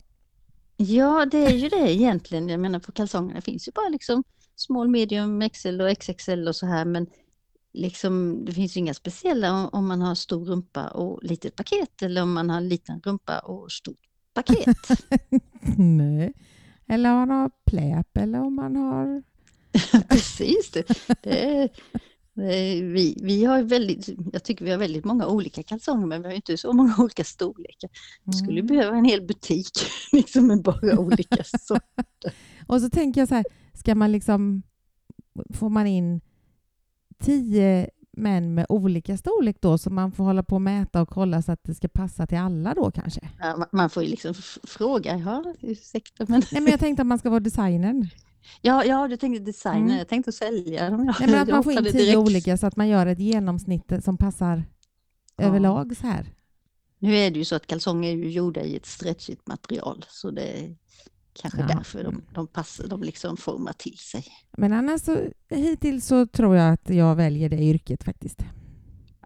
Ja, 0.77 1.25
det 1.25 1.37
är 1.45 1.51
ju 1.51 1.69
det 1.69 1.93
egentligen. 1.93 2.49
Jag 2.49 2.59
menar 2.59 2.79
på 2.79 2.91
kalsongerna 2.91 3.41
finns 3.41 3.67
ju 3.67 3.71
bara 3.71 3.89
liksom 3.89 4.23
small, 4.55 4.87
medium, 4.87 5.49
XL 5.49 5.81
och 5.81 5.97
XXL 5.99 6.47
och 6.47 6.55
så 6.55 6.65
här 6.65 6.85
men 6.85 7.07
liksom 7.73 8.45
det 8.45 8.51
finns 8.51 8.77
ju 8.77 8.79
inga 8.79 8.93
speciella 8.93 9.53
om, 9.53 9.69
om 9.71 9.87
man 9.87 10.01
har 10.01 10.15
stor 10.15 10.45
rumpa 10.45 10.87
och 10.87 11.23
litet 11.23 11.55
paket 11.55 12.01
eller 12.01 12.21
om 12.23 12.33
man 12.33 12.49
har 12.49 12.61
liten 12.61 13.01
rumpa 13.01 13.39
och 13.39 13.71
stort 13.71 13.99
paket. 14.33 14.77
Nej. 15.77 16.33
Eller 16.87 17.11
om 17.11 17.15
man 17.17 17.29
har 17.29 17.51
pläp 17.65 18.17
eller 18.17 18.39
om 18.41 18.55
man 18.55 18.75
har... 18.75 19.23
Precis, 20.09 20.71
det, 20.71 20.83
det, 21.23 21.69
vi, 22.81 23.17
vi 23.23 23.45
har 23.45 23.63
väldigt, 23.63 24.09
jag 24.33 24.43
tycker 24.43 24.65
vi 24.65 24.71
har 24.71 24.77
väldigt 24.77 25.05
många 25.05 25.27
olika 25.27 25.63
kalsonger 25.63 26.07
men 26.07 26.21
vi 26.21 26.27
har 26.27 26.35
inte 26.35 26.57
så 26.57 26.73
många 26.73 26.95
olika 26.99 27.23
storlekar. 27.23 27.89
Vi 28.23 28.33
skulle 28.33 28.59
Mm. 28.59 28.67
behöva 28.67 28.97
en 28.97 29.05
hel 29.05 29.21
butik 29.27 29.69
liksom 30.11 30.47
med 30.47 30.61
bara 30.61 30.99
olika 30.99 31.43
så. 31.59 31.79
Och 32.67 32.81
så 32.81 32.89
tänker 32.89 33.21
jag 33.21 33.27
så 33.27 33.35
här, 33.35 33.45
ska 33.73 33.95
man 33.95 34.11
liksom... 34.11 34.63
Får 35.53 35.69
man 35.69 35.87
in 35.87 36.21
tio 37.23 37.89
män 38.17 38.53
med 38.53 38.65
olika 38.69 39.17
storlek 39.17 39.57
då 39.61 39.77
så 39.77 39.89
man 39.89 40.11
får 40.11 40.23
hålla 40.23 40.43
på 40.43 40.55
och 40.55 40.61
mäta 40.61 41.01
och 41.01 41.09
kolla 41.09 41.41
så 41.41 41.51
att 41.51 41.63
det 41.63 41.75
ska 41.75 41.87
passa 41.87 42.27
till 42.27 42.37
alla 42.37 42.73
då 42.73 42.91
kanske? 42.91 43.29
Ja, 43.39 43.45
ma- 43.57 43.67
man 43.71 43.89
får 43.89 44.03
ju 44.03 44.09
liksom 44.09 44.33
fråga, 44.63 45.17
ja 45.17 45.53
ursäkta 45.61 46.25
men 46.27 46.41
Nej, 46.51 46.61
men 46.61 46.71
jag 46.71 46.79
tänkte 46.79 47.01
att 47.01 47.07
man 47.07 47.19
ska 47.19 47.29
vara 47.29 47.39
designern. 47.39 48.07
Ja, 48.61 48.85
ja, 48.85 49.07
du 49.07 49.17
tänkte 49.17 49.43
designer, 49.43 49.77
Mm. 49.85 49.97
jag 49.97 50.07
tänkte 50.07 50.31
sälja 50.31 50.89
dem. 50.89 51.05
Ja. 51.19 51.25
Men 51.27 51.35
att 51.41 51.47
man 51.49 51.63
får 51.63 51.73
in 51.73 51.83
tio 51.83 51.91
direkt. 51.91 52.17
olika 52.17 52.57
så 52.57 52.67
att 52.67 52.75
man 52.75 52.87
gör 52.87 53.05
ett 53.05 53.19
genomsnitt 53.19 53.91
som 54.03 54.17
passar 54.17 54.63
Ja. 55.37 55.43
överlag 55.43 55.97
så 55.97 56.07
här. 56.07 56.33
Nu 56.99 57.15
är 57.15 57.31
det 57.31 57.39
ju 57.39 57.45
så 57.45 57.55
att 57.55 57.67
kalsonger 57.67 58.09
är 58.09 58.15
ju 58.15 58.29
gjorda 58.31 58.61
i 58.61 58.75
ett 58.75 58.85
stretchigt 58.85 59.47
material 59.47 60.05
så 60.09 60.31
det 60.31 60.41
är 60.59 60.75
kanske 61.33 61.59
Ja. 61.59 61.67
därför 61.67 62.03
de, 62.03 62.21
de 62.33 62.47
passar, 62.47 62.87
de 62.87 63.03
liksom 63.03 63.37
formar 63.37 63.73
till 63.73 63.97
sig. 63.97 64.25
Men 64.57 64.73
annars 64.73 65.01
så 65.01 65.17
hittills 65.49 66.05
så 66.05 66.27
tror 66.27 66.55
jag 66.55 66.73
att 66.73 66.89
jag 66.89 67.15
väljer 67.15 67.49
det 67.49 67.61
yrket 67.63 68.03
faktiskt. 68.03 68.39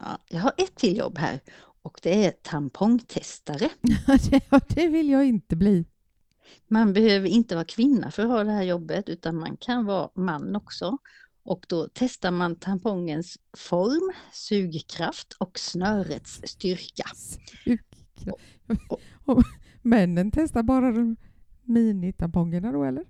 Ja, 0.02 0.18
jag 0.30 0.40
har 0.40 0.54
ett 0.58 0.76
till 0.76 0.98
jobb 0.98 1.18
här 1.18 1.40
och 1.82 2.00
det 2.04 2.26
är 2.26 2.32
tampongtestare. 2.32 3.70
Det 4.76 4.88
vill 4.88 5.10
jag 5.10 5.26
inte 5.26 5.56
bli. 5.56 5.86
Man 6.68 6.94
behöver 6.94 7.28
inte 7.28 7.56
vara 7.56 7.66
kvinna 7.66 8.12
för 8.12 8.24
att 8.24 8.30
ha 8.30 8.44
det 8.44 8.52
här 8.52 8.64
jobbet 8.64 9.10
utan 9.10 9.36
man 9.36 9.58
kan 9.58 9.86
vara 9.86 10.10
man 10.16 10.56
också. 10.56 10.98
Och 11.44 11.66
då 11.70 11.90
testar 11.94 12.32
man 12.32 12.56
tampongens 12.56 13.38
form, 13.58 14.14
sugkraft 14.34 15.34
och 15.40 15.60
snörets 15.60 16.42
styrka. 16.44 17.04
Sugkraft. 17.16 18.40
Och 19.26 19.44
Männen 19.82 20.32
testar 20.32 20.64
bara 20.64 20.92
de 20.92 21.16
minitampongerna 21.64 22.72
då 22.72 22.84
eller? 22.84 23.06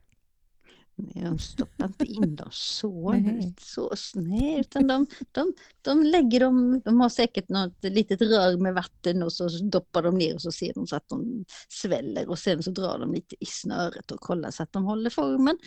De 0.97 1.39
stoppar 1.39 1.85
inte 1.85 2.05
in 2.05 2.35
dem 2.35 2.49
så. 2.51 3.11
Så 3.59 4.19
nej, 4.19 4.59
utan 4.59 4.87
de, 4.87 5.07
de, 5.31 5.53
de 5.81 6.03
lägger 6.03 6.39
dem, 6.39 6.81
de 6.85 6.99
har 7.01 7.09
säkert 7.09 7.49
något 7.49 7.83
litet 7.83 8.21
rör 8.21 8.57
med 8.57 8.73
vatten 8.73 9.23
och 9.23 9.33
så 9.33 9.47
doppar 9.63 10.03
de 10.03 10.17
ner 10.17 10.33
och 10.35 10.41
så 10.41 10.51
ser 10.51 10.73
de 10.73 10.87
så 10.87 10.95
att 10.95 11.09
de 11.09 11.45
sväller 11.69 12.29
och 12.29 12.39
sen 12.39 12.63
så 12.63 12.71
drar 12.71 12.99
de 12.99 13.13
lite 13.13 13.35
i 13.39 13.45
snöret 13.45 14.11
och 14.11 14.19
kollar 14.19 14.51
så 14.51 14.63
att 14.63 14.71
de 14.73 14.85
håller 14.85 15.09
formen. 15.09 15.57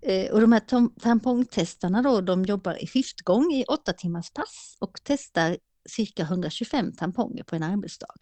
Eh, 0.00 0.32
och 0.32 0.40
de 0.40 0.52
här 0.52 0.60
tam- 0.60 1.00
tampongtestarna 1.00 2.02
då, 2.02 2.20
de 2.20 2.44
jobbar 2.44 2.82
i 2.84 2.86
skiftgång 2.86 3.52
i 3.52 3.64
åtta 3.64 3.92
timmars 3.92 4.30
pass 4.30 4.76
och 4.80 5.00
testar 5.02 5.56
cirka 5.88 6.22
125 6.22 6.92
tamponger 6.92 7.42
på 7.44 7.56
en 7.56 7.62
arbetsdag. 7.62 8.14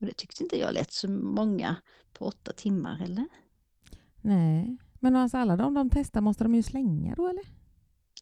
Och 0.00 0.06
det 0.06 0.12
tyckte 0.16 0.42
inte 0.42 0.58
jag 0.58 0.74
lät 0.74 0.92
så 0.92 1.08
många 1.10 1.76
på 2.12 2.24
åtta 2.26 2.52
timmar, 2.52 3.02
eller? 3.04 3.26
Nej, 4.20 4.76
men 5.00 5.16
alltså 5.16 5.36
alla 5.38 5.56
de 5.56 5.74
de 5.74 5.90
testar 5.90 6.20
måste 6.20 6.44
de 6.44 6.54
ju 6.54 6.62
slänga 6.62 7.14
då 7.14 7.28
eller? 7.28 7.44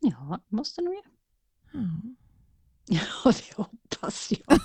Ja, 0.01 0.41
måste 0.49 0.81
de 0.81 0.93
ju. 0.93 1.03
Ja. 1.73 1.81
Ja, 2.91 3.05
det 3.25 3.57
hoppas 3.57 4.31
jag. 4.31 4.59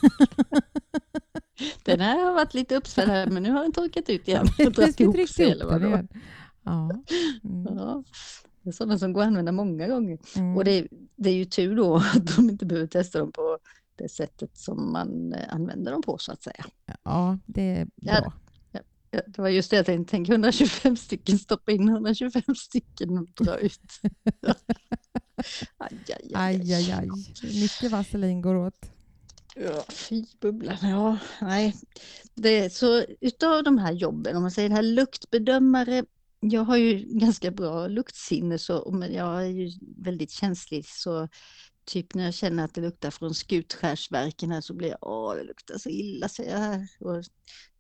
Den 1.83 1.99
här 1.99 2.23
har 2.25 2.33
varit 2.33 2.53
lite 2.53 2.75
uppsvälld 2.75 3.11
här, 3.11 3.27
men 3.27 3.43
nu 3.43 3.51
har 3.51 3.61
den 3.61 3.71
torkat 3.71 4.09
ut 4.09 4.27
igen. 4.27 4.47
Precis, 4.57 4.99
vi 4.99 5.13
tryckte 5.13 5.43
ihop 5.43 5.61
eller 5.61 5.79
den 5.79 5.89
igen. 5.89 6.07
Ja. 6.63 6.89
Mm. 7.43 7.77
Ja, 7.77 8.03
det 8.61 8.69
är 8.69 8.73
sådana 8.73 8.97
som 8.97 9.13
går 9.13 9.21
att 9.21 9.27
använda 9.27 9.51
många 9.51 9.87
gånger. 9.87 10.19
Mm. 10.35 10.57
Och 10.57 10.65
det, 10.65 10.87
det 11.15 11.29
är 11.29 11.33
ju 11.33 11.45
tur 11.45 11.75
då 11.75 11.95
att 11.95 12.35
de 12.35 12.49
inte 12.49 12.65
behöver 12.65 12.87
testa 12.87 13.19
dem 13.19 13.31
på 13.31 13.57
det 13.95 14.09
sättet 14.09 14.57
som 14.57 14.91
man 14.91 15.33
eh, 15.33 15.55
använder 15.55 15.91
dem 15.91 16.01
på 16.01 16.17
så 16.17 16.31
att 16.31 16.43
säga. 16.43 16.65
Ja, 17.03 17.37
det 17.45 17.61
är 17.61 17.87
bra. 17.95 18.33
Det 19.13 19.37
var 19.37 19.49
just 19.49 19.69
det 19.69 19.75
jag 19.75 19.85
tänkte, 19.85 20.11
tänk 20.11 20.29
125 20.29 20.97
stycken, 20.97 21.39
stoppa 21.39 21.71
in 21.71 21.89
125 21.89 22.55
stycken 22.55 23.17
och 23.17 23.27
dra 23.45 23.57
ut. 23.57 23.81
aj, 25.77 25.97
aj, 26.07 26.31
aj, 26.33 26.55
Aj, 26.55 26.73
aj, 26.73 26.91
aj. 26.91 27.07
Mycket 27.43 27.91
vaselin 27.91 28.41
går 28.41 28.55
åt. 28.55 28.89
Ja, 29.55 29.85
fy 29.89 30.25
bubblan, 30.41 30.77
ja, 30.81 31.17
nej. 31.41 31.75
Det, 32.33 32.73
så 32.73 33.05
utav 33.21 33.63
de 33.63 33.77
här 33.77 33.91
jobben, 33.91 34.35
om 34.35 34.41
man 34.41 34.51
säger 34.51 34.69
det 34.69 34.75
här 34.75 34.83
luktbedömare, 34.83 36.05
jag 36.39 36.61
har 36.61 36.77
ju 36.77 37.19
ganska 37.19 37.51
bra 37.51 37.87
luktsinne 37.87 38.59
så, 38.59 38.91
men 38.91 39.13
jag 39.13 39.43
är 39.43 39.47
ju 39.47 39.71
väldigt 39.97 40.31
känslig 40.31 40.85
så 40.87 41.27
typ 41.85 42.13
när 42.13 42.23
jag 42.23 42.33
känner 42.33 42.65
att 42.65 42.73
det 42.73 42.81
luktar 42.81 43.11
från 43.11 43.33
Skutskärsverken 43.33 44.51
här 44.51 44.61
så 44.61 44.73
blir 44.73 44.89
jag, 44.89 44.97
åh 45.01 45.35
det 45.35 45.43
luktar 45.43 45.77
så 45.77 45.89
illa 45.89 46.29
säger 46.29 46.51
jag 46.51 46.59
här. 46.59 46.87
Och 46.99 47.23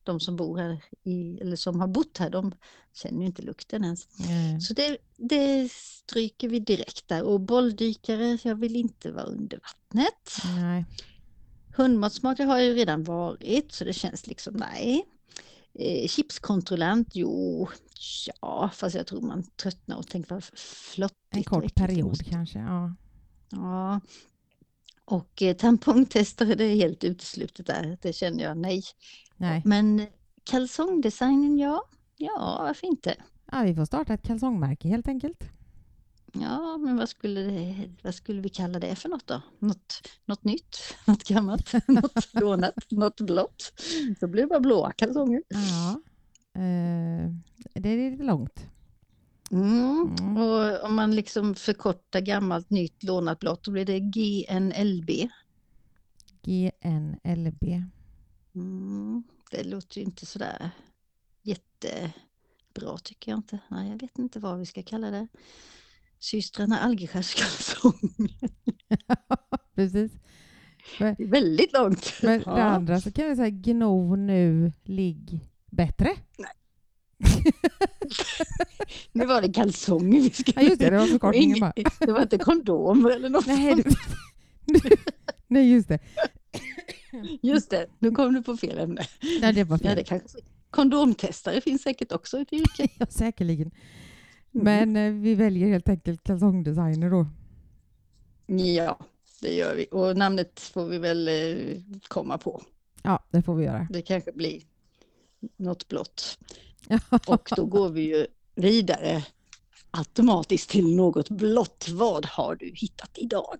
de 0.05 0.19
som 0.19 0.35
bor 0.35 0.57
här, 0.57 0.83
i, 1.03 1.37
eller 1.41 1.55
som 1.55 1.79
har 1.79 1.87
bott 1.87 2.17
här, 2.17 2.29
de 2.29 2.55
känner 2.93 3.19
ju 3.19 3.25
inte 3.25 3.41
lukten 3.41 3.83
ens. 3.83 4.07
Nej. 4.19 4.61
Så 4.61 4.73
det, 4.73 4.97
det 5.17 5.71
stryker 5.71 6.49
vi 6.49 6.59
direkt 6.59 7.07
där. 7.07 7.23
Och 7.23 7.39
bolldykare, 7.39 8.37
jag 8.43 8.55
vill 8.55 8.75
inte 8.75 9.11
vara 9.11 9.25
under 9.25 9.57
vattnet. 9.57 10.55
Nej. 10.55 10.85
Hundmatsmakare 11.75 12.47
har 12.47 12.57
jag 12.57 12.67
ju 12.67 12.73
redan 12.73 13.03
varit 13.03 13.71
så 13.71 13.83
det 13.83 13.93
känns 13.93 14.27
liksom 14.27 14.53
nej. 14.53 15.05
Eh, 15.79 16.07
chipskontrollant, 16.07 17.07
jo, 17.13 17.67
ja, 18.41 18.69
fast 18.73 18.95
jag 18.95 19.07
tror 19.07 19.21
man 19.21 19.43
tröttnar 19.43 19.97
och 19.97 20.07
tänker 20.07 20.35
vad 20.35 20.43
flottigt. 20.43 21.19
En 21.29 21.43
kort 21.43 21.75
period 21.75 22.25
kanske. 22.25 22.59
Ja. 22.59 22.95
Ja. 23.49 24.01
Och 25.05 25.41
eh, 25.41 25.55
tampongtestare, 25.55 26.55
det 26.55 26.63
är 26.63 26.75
helt 26.75 27.03
uteslutet 27.03 27.65
där, 27.65 27.97
det 28.01 28.13
känner 28.13 28.43
jag 28.43 28.57
nej. 28.57 28.83
Nej. 29.43 29.61
Men 29.65 30.07
kalsongdesignen, 30.43 31.57
ja, 31.57 31.83
ja, 32.17 32.57
varför 32.59 32.87
inte? 32.87 33.15
Ja, 33.51 33.61
vi 33.61 33.75
får 33.75 33.85
starta 33.85 34.13
ett 34.13 34.23
kalsongmärke 34.23 34.87
helt 34.87 35.07
enkelt. 35.07 35.43
Ja, 36.33 36.77
men 36.77 36.97
vad 36.97 37.09
skulle, 37.09 37.41
det, 37.41 37.89
vad 38.01 38.15
skulle 38.15 38.41
vi 38.41 38.49
kalla 38.49 38.79
det 38.79 38.95
för 38.95 39.09
något 39.09 39.27
då? 39.27 39.41
Något, 39.59 40.09
något 40.25 40.43
nytt, 40.43 40.77
något 41.07 41.23
gammalt, 41.23 41.73
något 41.87 42.33
lånat, 42.33 42.91
något 42.91 43.21
blått. 43.21 43.73
Så 44.19 44.27
blir 44.27 44.41
det 44.41 44.47
bara 44.47 44.59
blåa 44.59 44.91
kalsonger. 44.91 45.43
Ja. 45.49 46.01
Eh, 46.61 47.29
det 47.73 47.89
är 47.89 48.11
lite 48.11 48.23
långt. 48.23 48.65
Mm. 49.51 50.15
Mm. 50.19 50.37
Och 50.37 50.83
om 50.83 50.95
man 50.95 51.15
liksom 51.15 51.55
förkortar 51.55 52.21
gammalt, 52.21 52.69
nytt, 52.69 53.03
lånat, 53.03 53.39
blått, 53.39 53.63
då 53.63 53.71
blir 53.71 53.85
det 53.85 53.99
GNLB. 53.99 55.29
GNLB. 56.43 57.63
Mm. 58.55 59.23
Det 59.53 59.63
låter 59.63 59.97
ju 59.97 60.03
inte 60.03 60.25
sådär 60.25 60.69
jättebra 61.41 62.97
tycker 63.03 63.31
jag 63.31 63.39
inte. 63.39 63.59
Nej, 63.67 63.89
jag 63.89 64.01
vet 64.01 64.19
inte 64.19 64.39
vad 64.39 64.59
vi 64.59 64.65
ska 64.65 64.83
kalla 64.83 65.11
det. 65.11 65.27
Systrarna 66.19 66.79
Algeskärs 66.79 67.33
kalsonger. 67.35 68.31
Precis. 69.75 70.11
Det 70.99 71.05
är 71.05 71.27
väldigt 71.27 71.73
långt. 71.73 72.13
Men 72.21 72.43
Ja. 72.45 72.55
det 72.55 72.63
andra 72.63 73.01
så 73.01 73.11
kan 73.11 73.29
vi 73.29 73.35
säga 73.35 73.49
gno 73.49 74.15
nu, 74.15 74.71
ligg 74.83 75.39
bättre. 75.71 76.09
Nu 79.11 79.25
var 79.25 79.41
det 79.41 79.53
kalsonger 79.53 80.21
vi 80.21 80.29
skulle... 80.29 80.61
Ja, 80.61 80.67
just 80.69 80.79
det, 80.79 80.89
det 80.89 80.97
var 80.97 81.05
förkortningen 81.11 81.59
bara. 81.59 81.73
Det 81.99 82.11
var 82.11 82.21
inte 82.21 82.37
kondomer 82.37 83.09
eller 83.09 83.29
något 83.29 83.47
Nej, 83.47 83.75
du, 83.75 83.83
nej, 85.47 85.71
just 85.71 85.87
det. 85.87 85.99
Just 87.41 87.69
det, 87.69 87.87
nu 87.99 88.11
kom 88.11 88.33
du 88.33 88.43
på 88.43 88.57
fel 88.57 88.79
ämne. 88.79 89.01
Nej, 89.41 89.53
det 89.53 89.63
var 89.63 89.79
Ja, 89.83 89.87
fel. 89.89 89.95
det 89.95 90.03
kanske... 90.03 90.37
Kondomtestare 90.69 91.61
finns 91.61 91.81
säkert 91.81 92.11
också 92.11 92.39
ett 92.39 92.53
yrke. 92.53 92.87
Ja, 92.99 93.05
säkerligen. 93.09 93.71
Mm. 94.55 94.63
Men 94.91 94.95
eh, 94.95 95.21
vi 95.21 95.35
väljer 95.35 95.67
helt 95.67 95.89
enkelt 95.89 96.23
kalsongdesigner 96.23 97.09
då. 97.09 97.27
Ja, 98.55 98.99
det 99.41 99.53
gör 99.53 99.75
vi. 99.75 99.87
Och 99.91 100.17
namnet 100.17 100.59
får 100.59 100.85
vi 100.85 100.97
väl 100.97 101.27
eh, 101.27 101.77
komma 102.07 102.37
på. 102.37 102.61
Ja, 103.03 103.23
det 103.31 103.41
får 103.41 103.55
vi 103.55 103.65
göra. 103.65 103.87
Det 103.89 104.01
kanske 104.01 104.31
blir 104.31 104.61
något 105.57 105.87
blått. 105.87 106.39
Ja. 106.87 106.99
Och 107.27 107.49
då 107.55 107.65
går 107.65 107.89
vi 107.89 108.01
ju 108.01 108.27
vidare 108.55 109.23
automatiskt 109.91 110.69
till 110.69 110.95
något 110.95 111.29
blått. 111.29 111.87
Vad 111.89 112.25
har 112.25 112.55
du 112.55 112.71
hittat 112.75 113.11
idag? 113.15 113.57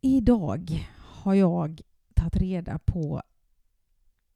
Idag 0.00 0.88
har 1.24 1.34
jag 1.34 1.80
tagit 2.14 2.36
reda 2.36 2.78
på 2.78 3.22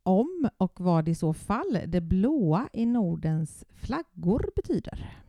om 0.02 0.48
och 0.56 0.80
vad 0.80 1.08
i 1.08 1.14
så 1.14 1.32
fall 1.32 1.78
det 1.86 2.00
blåa 2.00 2.68
i 2.72 2.86
Nordens 2.86 3.64
flaggor 3.70 4.50
betyder. 4.56 5.22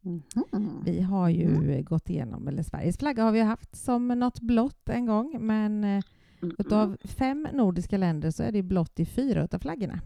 Mhm. 0.00 0.82
Vi 0.84 1.00
har 1.00 1.28
ju 1.28 1.82
gått 1.82 2.10
igenom, 2.10 2.48
eller 2.48 2.62
Sveriges 2.62 2.98
flagga 2.98 3.22
har 3.24 3.32
vi 3.32 3.40
haft 3.40 3.76
som 3.76 4.08
något 4.08 4.40
blått 4.40 4.88
en 4.88 5.06
gång, 5.06 5.36
men 5.40 5.80
Mhm. 5.80 6.52
utav 6.58 6.96
fem 7.04 7.48
nordiska 7.52 7.96
länder 7.98 8.30
så 8.30 8.42
är 8.42 8.52
det 8.52 8.62
blått 8.62 9.00
i 9.00 9.06
fyra 9.06 9.44
utav 9.44 9.58
flaggorna. 9.58 10.00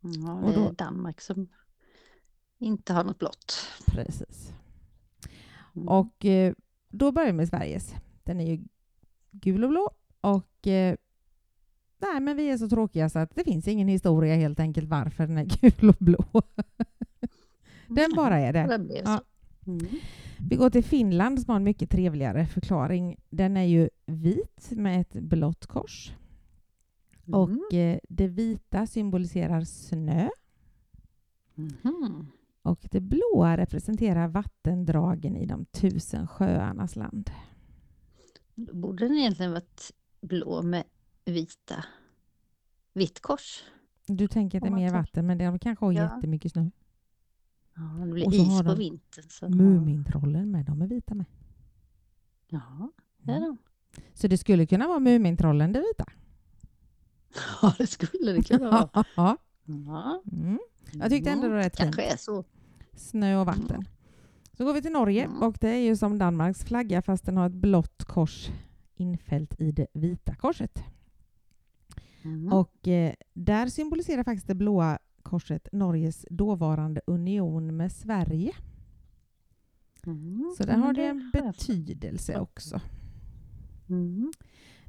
Ja, 0.00 0.32
Och 0.34 0.50
det 0.50 0.56
då- 0.56 0.68
är 0.68 0.72
Danmark 0.72 1.20
som 1.20 1.48
inte 2.58 2.92
har 2.92 3.04
något 3.04 3.18
blått. 3.18 3.54
Precis. 3.86 4.52
Mm. 5.76 5.88
Och 5.88 6.24
eh, 6.24 6.54
då 6.88 7.12
börjar 7.12 7.26
vi 7.26 7.32
med 7.32 7.48
Sveriges. 7.48 7.94
Den 8.24 8.40
är 8.40 8.46
ju 8.46 8.64
gul 9.30 9.64
och 9.64 9.70
blå. 9.70 9.90
Och 10.20 10.66
eh, 10.66 10.96
nej, 11.98 12.20
men 12.20 12.36
vi 12.36 12.50
är 12.50 12.58
så 12.58 12.68
tråkiga 12.68 13.08
så 13.08 13.18
att 13.18 13.34
det 13.34 13.44
finns 13.44 13.68
ingen 13.68 13.88
historia 13.88 14.34
helt 14.34 14.60
enkelt 14.60 14.88
varför 14.88 15.26
den 15.26 15.38
är 15.38 15.44
gul 15.60 15.88
och 15.88 15.96
blå. 15.98 16.42
Den 17.88 18.10
bara 18.16 18.38
är 18.38 18.52
det. 18.52 19.02
Ja. 19.04 19.22
Mm. 19.66 19.86
Vi 20.48 20.56
går 20.56 20.70
till 20.70 20.84
Finland 20.84 21.40
som 21.40 21.50
har 21.50 21.56
en 21.56 21.64
mycket 21.64 21.90
trevligare 21.90 22.46
förklaring. 22.46 23.16
Den 23.30 23.56
är 23.56 23.64
ju 23.64 23.88
vit 24.06 24.70
med 24.70 25.00
ett 25.00 25.12
blått 25.12 25.66
kors. 25.66 26.12
Mm. 27.26 27.40
Och 27.40 27.74
eh, 27.74 27.98
det 28.08 28.28
vita 28.28 28.86
symboliserar 28.86 29.64
snö. 29.64 30.28
Mhm. 31.54 32.26
Och 32.62 32.88
det 32.90 33.00
blåa 33.00 33.56
representerar 33.56 34.28
vattendragen 34.28 35.36
i 35.36 35.46
de 35.46 35.64
tusen 35.64 36.26
sjöarnas 36.26 36.96
land. 36.96 37.30
Då 38.54 38.74
borde 38.74 39.08
den 39.08 39.18
egentligen 39.18 39.52
varit 39.52 39.92
blå 40.20 40.62
med 40.62 40.84
vita 41.24 41.84
vitt 42.92 43.20
kors. 43.20 43.62
Du 44.06 44.28
tänker 44.28 44.58
att 44.58 44.62
det 44.62 44.68
är 44.68 44.72
mer 44.72 44.88
tänker- 44.88 44.98
vatten, 44.98 45.26
men 45.26 45.38
de 45.38 45.58
kanske 45.58 45.84
har 45.84 45.92
Ja. 45.92 46.02
jättemycket 46.14 46.52
snö. 46.52 46.70
Ja, 47.76 47.82
det 48.06 48.12
blir 48.12 48.34
is 48.34 48.58
på 48.58 48.62
de 48.62 48.78
vintern. 48.78 49.24
Så. 49.30 49.48
Mumintrollen 49.48 50.50
med, 50.50 50.64
de 50.66 50.82
är 50.82 50.86
vita 50.86 51.14
med. 51.14 51.26
Ja, 52.48 52.90
det 53.18 53.32
är 53.32 53.36
Mm. 53.36 53.48
de. 53.48 53.58
Så 54.14 54.28
det 54.28 54.38
skulle 54.38 54.66
kunna 54.66 54.88
vara 54.88 54.98
Mumintrollen 54.98 55.72
det 55.72 55.80
vita? 55.80 56.04
Ja, 57.62 57.74
det 57.78 57.86
skulle 57.86 58.32
det 58.32 58.42
kunna 58.42 58.70
vara. 58.70 58.88
Ja. 59.16 59.36
Ja. 59.64 60.22
Mm. 60.32 60.58
Jag 60.92 61.10
tyckte 61.10 61.30
ändå 61.30 61.46
det 61.48 61.52
var 61.54 61.58
rätt 61.58 61.76
Kanske 61.76 62.02
fint. 62.02 62.12
är 62.12 62.16
så. 62.16 62.44
Snö 62.96 63.36
och 63.40 63.46
vatten. 63.46 63.84
Så 64.62 64.66
går 64.66 64.74
vi 64.74 64.82
till 64.82 64.92
Norge 64.92 65.24
Mm. 65.24 65.42
och 65.42 65.56
det 65.60 65.68
är 65.68 65.80
ju 65.80 65.96
som 65.96 66.18
Danmarks 66.18 66.64
flagga 66.64 67.02
fast 67.02 67.24
den 67.26 67.36
har 67.36 67.46
ett 67.46 67.52
blått 67.52 68.04
kors 68.04 68.50
infällt 68.94 69.60
i 69.60 69.72
det 69.72 69.86
vita 69.92 70.34
korset. 70.34 70.84
Mm. 72.24 72.52
Och 72.52 72.88
eh, 72.88 73.12
där 73.32 73.66
symboliserar 73.66 74.24
faktiskt 74.24 74.46
det 74.46 74.54
blåa 74.54 74.98
korset 75.22 75.68
Norges 75.72 76.26
dåvarande 76.30 77.00
union 77.06 77.76
med 77.76 77.92
Sverige. 77.92 78.52
Mm. 80.06 80.54
Så 80.56 80.64
där 80.64 80.76
har 80.76 80.92
det 80.92 81.06
en 81.06 81.30
betydelse 81.32 82.40
också. 82.40 82.80
Mm. 83.88 84.32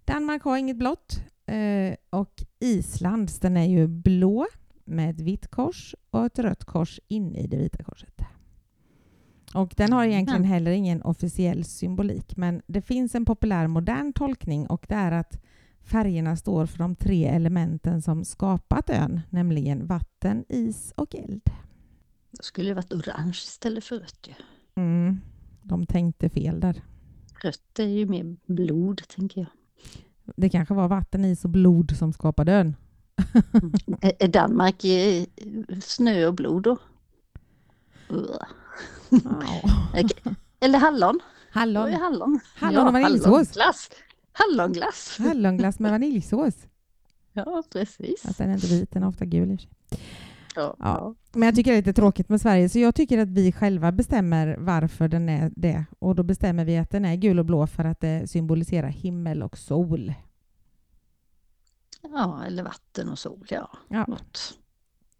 Danmark 0.06 0.44
har 0.44 0.58
inget 0.58 0.78
blått 0.78 1.24
eh, 1.46 1.96
och 2.10 2.44
Islands 2.60 3.40
den 3.40 3.58
är 3.58 3.66
ju 3.66 3.88
blå 3.88 4.48
med 4.86 5.10
ett 5.10 5.22
vitt 5.22 5.48
kors 5.48 5.96
och 6.10 6.26
ett 6.26 6.40
rött 6.40 6.66
kors 6.66 7.00
inne 7.08 7.40
i 7.40 7.48
det 7.48 7.58
vita 7.58 7.84
korset. 7.84 8.23
Och 9.54 9.74
den 9.78 9.94
har 9.94 10.06
egentligen 10.06 10.44
heller 10.44 10.72
ingen 10.72 11.02
officiell 11.02 11.64
symbolik 11.64 12.38
men 12.38 12.62
det 12.68 12.82
finns 12.82 13.16
en 13.16 13.26
populär 13.26 13.68
modern 13.68 14.14
tolkning 14.14 14.68
och 14.68 14.86
det 14.90 14.96
är 14.96 15.12
att 15.12 15.44
färgerna 15.84 16.36
står 16.36 16.66
för 16.66 16.78
de 16.78 16.96
tre 16.96 17.26
elementen 17.26 18.02
som 18.02 18.26
skapat 18.26 18.90
ön, 18.90 19.22
nämligen 19.30 19.88
vatten, 19.88 20.46
is 20.50 20.94
och 20.96 21.16
eld. 21.16 21.42
Då 22.32 22.44
skulle 22.44 22.70
det 22.70 22.74
varit 22.74 22.94
orange 22.94 23.32
istället 23.32 23.84
för 23.84 24.00
rött. 24.00 24.28
Ju. 24.28 24.34
Mm, 24.76 25.22
de 25.62 25.86
tänkte 25.86 26.30
fel 26.30 26.60
där. 26.60 26.82
Rött 27.44 27.80
är 27.80 27.88
ju 27.88 28.06
mer 28.06 28.36
blod, 28.46 29.02
tänker 29.08 29.42
jag. 29.42 29.50
Det 30.36 30.50
kanske 30.50 30.74
var 30.74 30.88
vatten, 30.88 31.26
is 31.26 31.44
och 31.44 31.50
blod 31.50 31.98
som 31.98 32.14
skapade 32.14 32.54
ön. 32.54 32.76
Är 34.02 34.14
är 34.20 34.28
Danmark 34.28 34.82
snö 35.82 36.28
och 36.28 36.34
blod 36.34 36.64
då? 36.64 36.78
Ugh. 39.12 40.34
Eller 40.60 40.80
hallon? 40.80 41.20
Hallon. 41.52 41.90
är 41.90 42.00
hallon? 42.00 42.40
Hallon 42.56 42.88
och 42.88 42.94
vaniljsås. 42.94 43.28
Hallonglass. 43.32 43.90
Hallonglass. 44.32 45.18
Hallonglass 45.20 45.80
med 45.80 45.92
vaniljsås. 45.92 46.54
Ja, 47.34 47.64
precis. 47.72 48.22
Fast 48.22 48.38
den 48.38 48.50
är 48.50 48.54
inte 48.54 48.68
vit, 48.68 48.92
den 48.92 49.04
är 49.04 49.08
ofta 49.08 49.26
gul. 49.26 49.58
Ja, 50.56 50.76
Ja. 50.80 51.16
Men 51.32 51.44
jag 51.46 51.56
tycker 51.56 51.72
det 51.72 51.78
är 51.78 51.82
lite 51.82 51.94
tråkigt 51.94 52.30
med 52.30 52.42
Sverige, 52.42 52.70
så 52.70 52.80
jag 52.80 52.96
tycker 52.96 53.18
att 53.18 53.30
vi 53.30 53.52
själva 53.52 53.92
bestämmer 53.92 54.58
varför 54.60 55.08
den 55.08 55.30
är 55.30 55.52
det. 55.56 55.86
Och 56.00 56.16
då 56.16 56.24
bestämmer 56.24 56.66
vi 56.66 56.78
att 56.78 56.90
den 56.90 57.06
är 57.06 57.16
gul 57.16 57.40
och 57.40 57.46
blå 57.46 57.68
för 57.68 57.86
att 57.86 58.00
det 58.00 58.30
symboliserar 58.30 58.88
himmel 58.88 59.44
och 59.44 59.58
sol. 59.58 60.14
ja, 62.02 62.44
eller 62.48 62.64
vatten 62.64 63.10
och 63.10 63.20
sol. 63.20 63.46
Ja, 63.50 63.70
Ja, 63.88 64.06
något. 64.08 64.58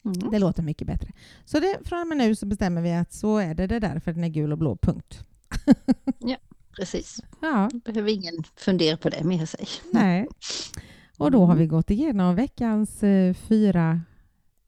Mm. 0.06 0.32
det 0.32 0.40
låter 0.40 0.64
mycket 0.64 0.88
bättre. 0.88 1.12
Så 1.46 1.60
det, 1.60 1.80
från 1.86 2.02
och 2.02 2.08
med 2.08 2.18
nu 2.18 2.36
så 2.36 2.46
bestämmer 2.46 2.82
vi 2.82 2.94
att 2.94 3.14
så 3.14 3.38
är 3.38 3.54
det, 3.56 3.68
det 3.68 3.76
är 3.76 3.80
därför 3.80 4.14
den 4.14 4.24
är 4.24 4.30
gul 4.30 4.52
och 4.52 4.58
blå, 4.58 4.78
punkt. 4.82 5.26
Precis. 6.76 7.20
Ja, 7.42 7.70
Behöver 7.86 8.10
ingen 8.10 8.44
fundera 8.56 8.98
på 8.98 9.10
det 9.10 9.24
med 9.24 9.50
sig. 9.50 9.68
nej. 9.92 10.28
Och 11.18 11.32
då 11.32 11.46
har 11.46 11.56
vi 11.56 11.68
gått 11.68 11.90
igenom 11.90 12.36
veckans 12.36 13.04
eh, 13.04 13.34
fyra 13.34 14.02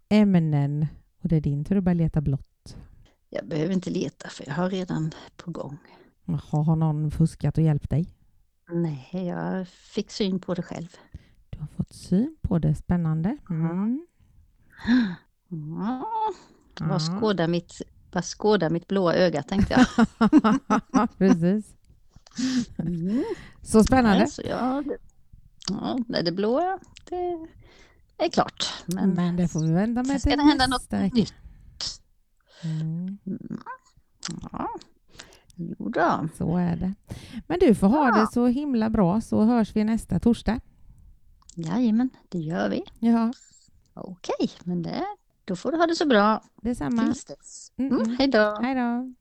ämnen. 0.10 0.88
Och 1.22 1.30
det 1.30 1.36
är 1.36 1.42
din 1.42 1.66
tur 1.66 1.78
att 1.78 1.84
börja 1.84 1.94
leta 1.96 2.22
blått. 2.22 2.78
Jag 3.30 3.48
behöver 3.48 3.74
inte 3.74 3.90
leta 3.90 4.30
för 4.30 4.48
jag 4.48 4.54
har 4.54 4.70
redan 4.70 5.12
på 5.36 5.52
gång. 5.52 5.78
Jaha, 6.26 6.64
har 6.64 6.76
någon 6.76 7.12
fuskat 7.12 7.58
och 7.58 7.64
hjälpt 7.64 7.90
dig? 7.90 8.14
Nej, 8.70 9.10
jag 9.28 9.68
fick 9.68 10.12
syn 10.12 10.40
på 10.40 10.54
det 10.54 10.62
själv. 10.62 10.88
Du 11.50 11.60
har 11.60 11.68
fått 11.68 11.94
syn 11.94 12.38
på 12.42 12.60
det. 12.60 12.76
Spännande. 12.76 13.38
Mm. 13.50 14.06
Ja. 15.80 16.06
vad 16.80 17.02
skådar 17.02 17.48
mitt, 17.48 17.82
vad 18.12 18.26
skådar 18.26 18.70
mitt 18.70 18.88
blåa 18.88 19.14
öga 19.16 19.44
tänkte 19.44 19.74
jag. 19.74 20.08
Precis. 21.18 21.76
Mm. 22.80 23.24
Så 23.62 23.84
spännande. 23.84 24.22
Alltså, 24.22 24.42
ja, 24.42 24.84
det, 24.86 24.98
ja, 25.70 26.22
det 26.24 26.32
blåa, 26.32 26.80
det 27.10 27.48
är 28.26 28.30
klart. 28.30 28.74
Men, 28.86 29.10
Men 29.10 29.36
det 29.36 29.48
får 29.48 29.60
vi 29.60 29.72
vänta 29.74 30.04
med 30.04 30.08
sen 30.08 30.20
ska 30.20 30.30
till 30.30 30.38
det 30.40 30.44
hända 30.46 30.68
något 30.68 30.94
vecka. 30.94 31.16
nytt. 31.16 31.34
Mm, 32.64 33.18
Mm. 33.26 33.58
Ja, 34.52 34.70
jo 35.56 35.90
då. 35.90 36.28
så 36.38 36.58
är 36.58 36.76
det. 36.76 36.94
Men 37.48 37.60
du 37.60 37.76
får 37.76 37.88
ha 37.88 38.08
Ja. 38.10 38.22
det 38.22 38.28
så 38.34 38.48
himla 38.48 38.90
bra 38.90 39.22
så 39.22 39.44
hörs 39.44 39.76
vi 39.76 39.84
nästa 39.84 40.20
torsdag. 40.20 40.60
Jajamän, 41.56 42.10
det 42.30 42.40
gör 42.40 42.70
vi. 42.70 42.84
Ja, 43.00 43.34
Okej, 43.94 44.50
men 44.64 44.82
det, 44.82 45.04
då 45.46 45.56
får 45.56 45.72
du 45.72 45.78
ha 45.78 45.88
det 45.88 45.96
så 45.96 46.06
bra 46.06 46.42
detsamma. 46.62 47.04
tills 47.06 47.26
dess. 47.26 47.72
Mm, 47.78 47.92
Mm, 47.92 48.04
mm. 48.06 48.16
hej 48.20 48.28
då. 48.28 48.58
Hej 48.62 48.76
då. 48.76 49.14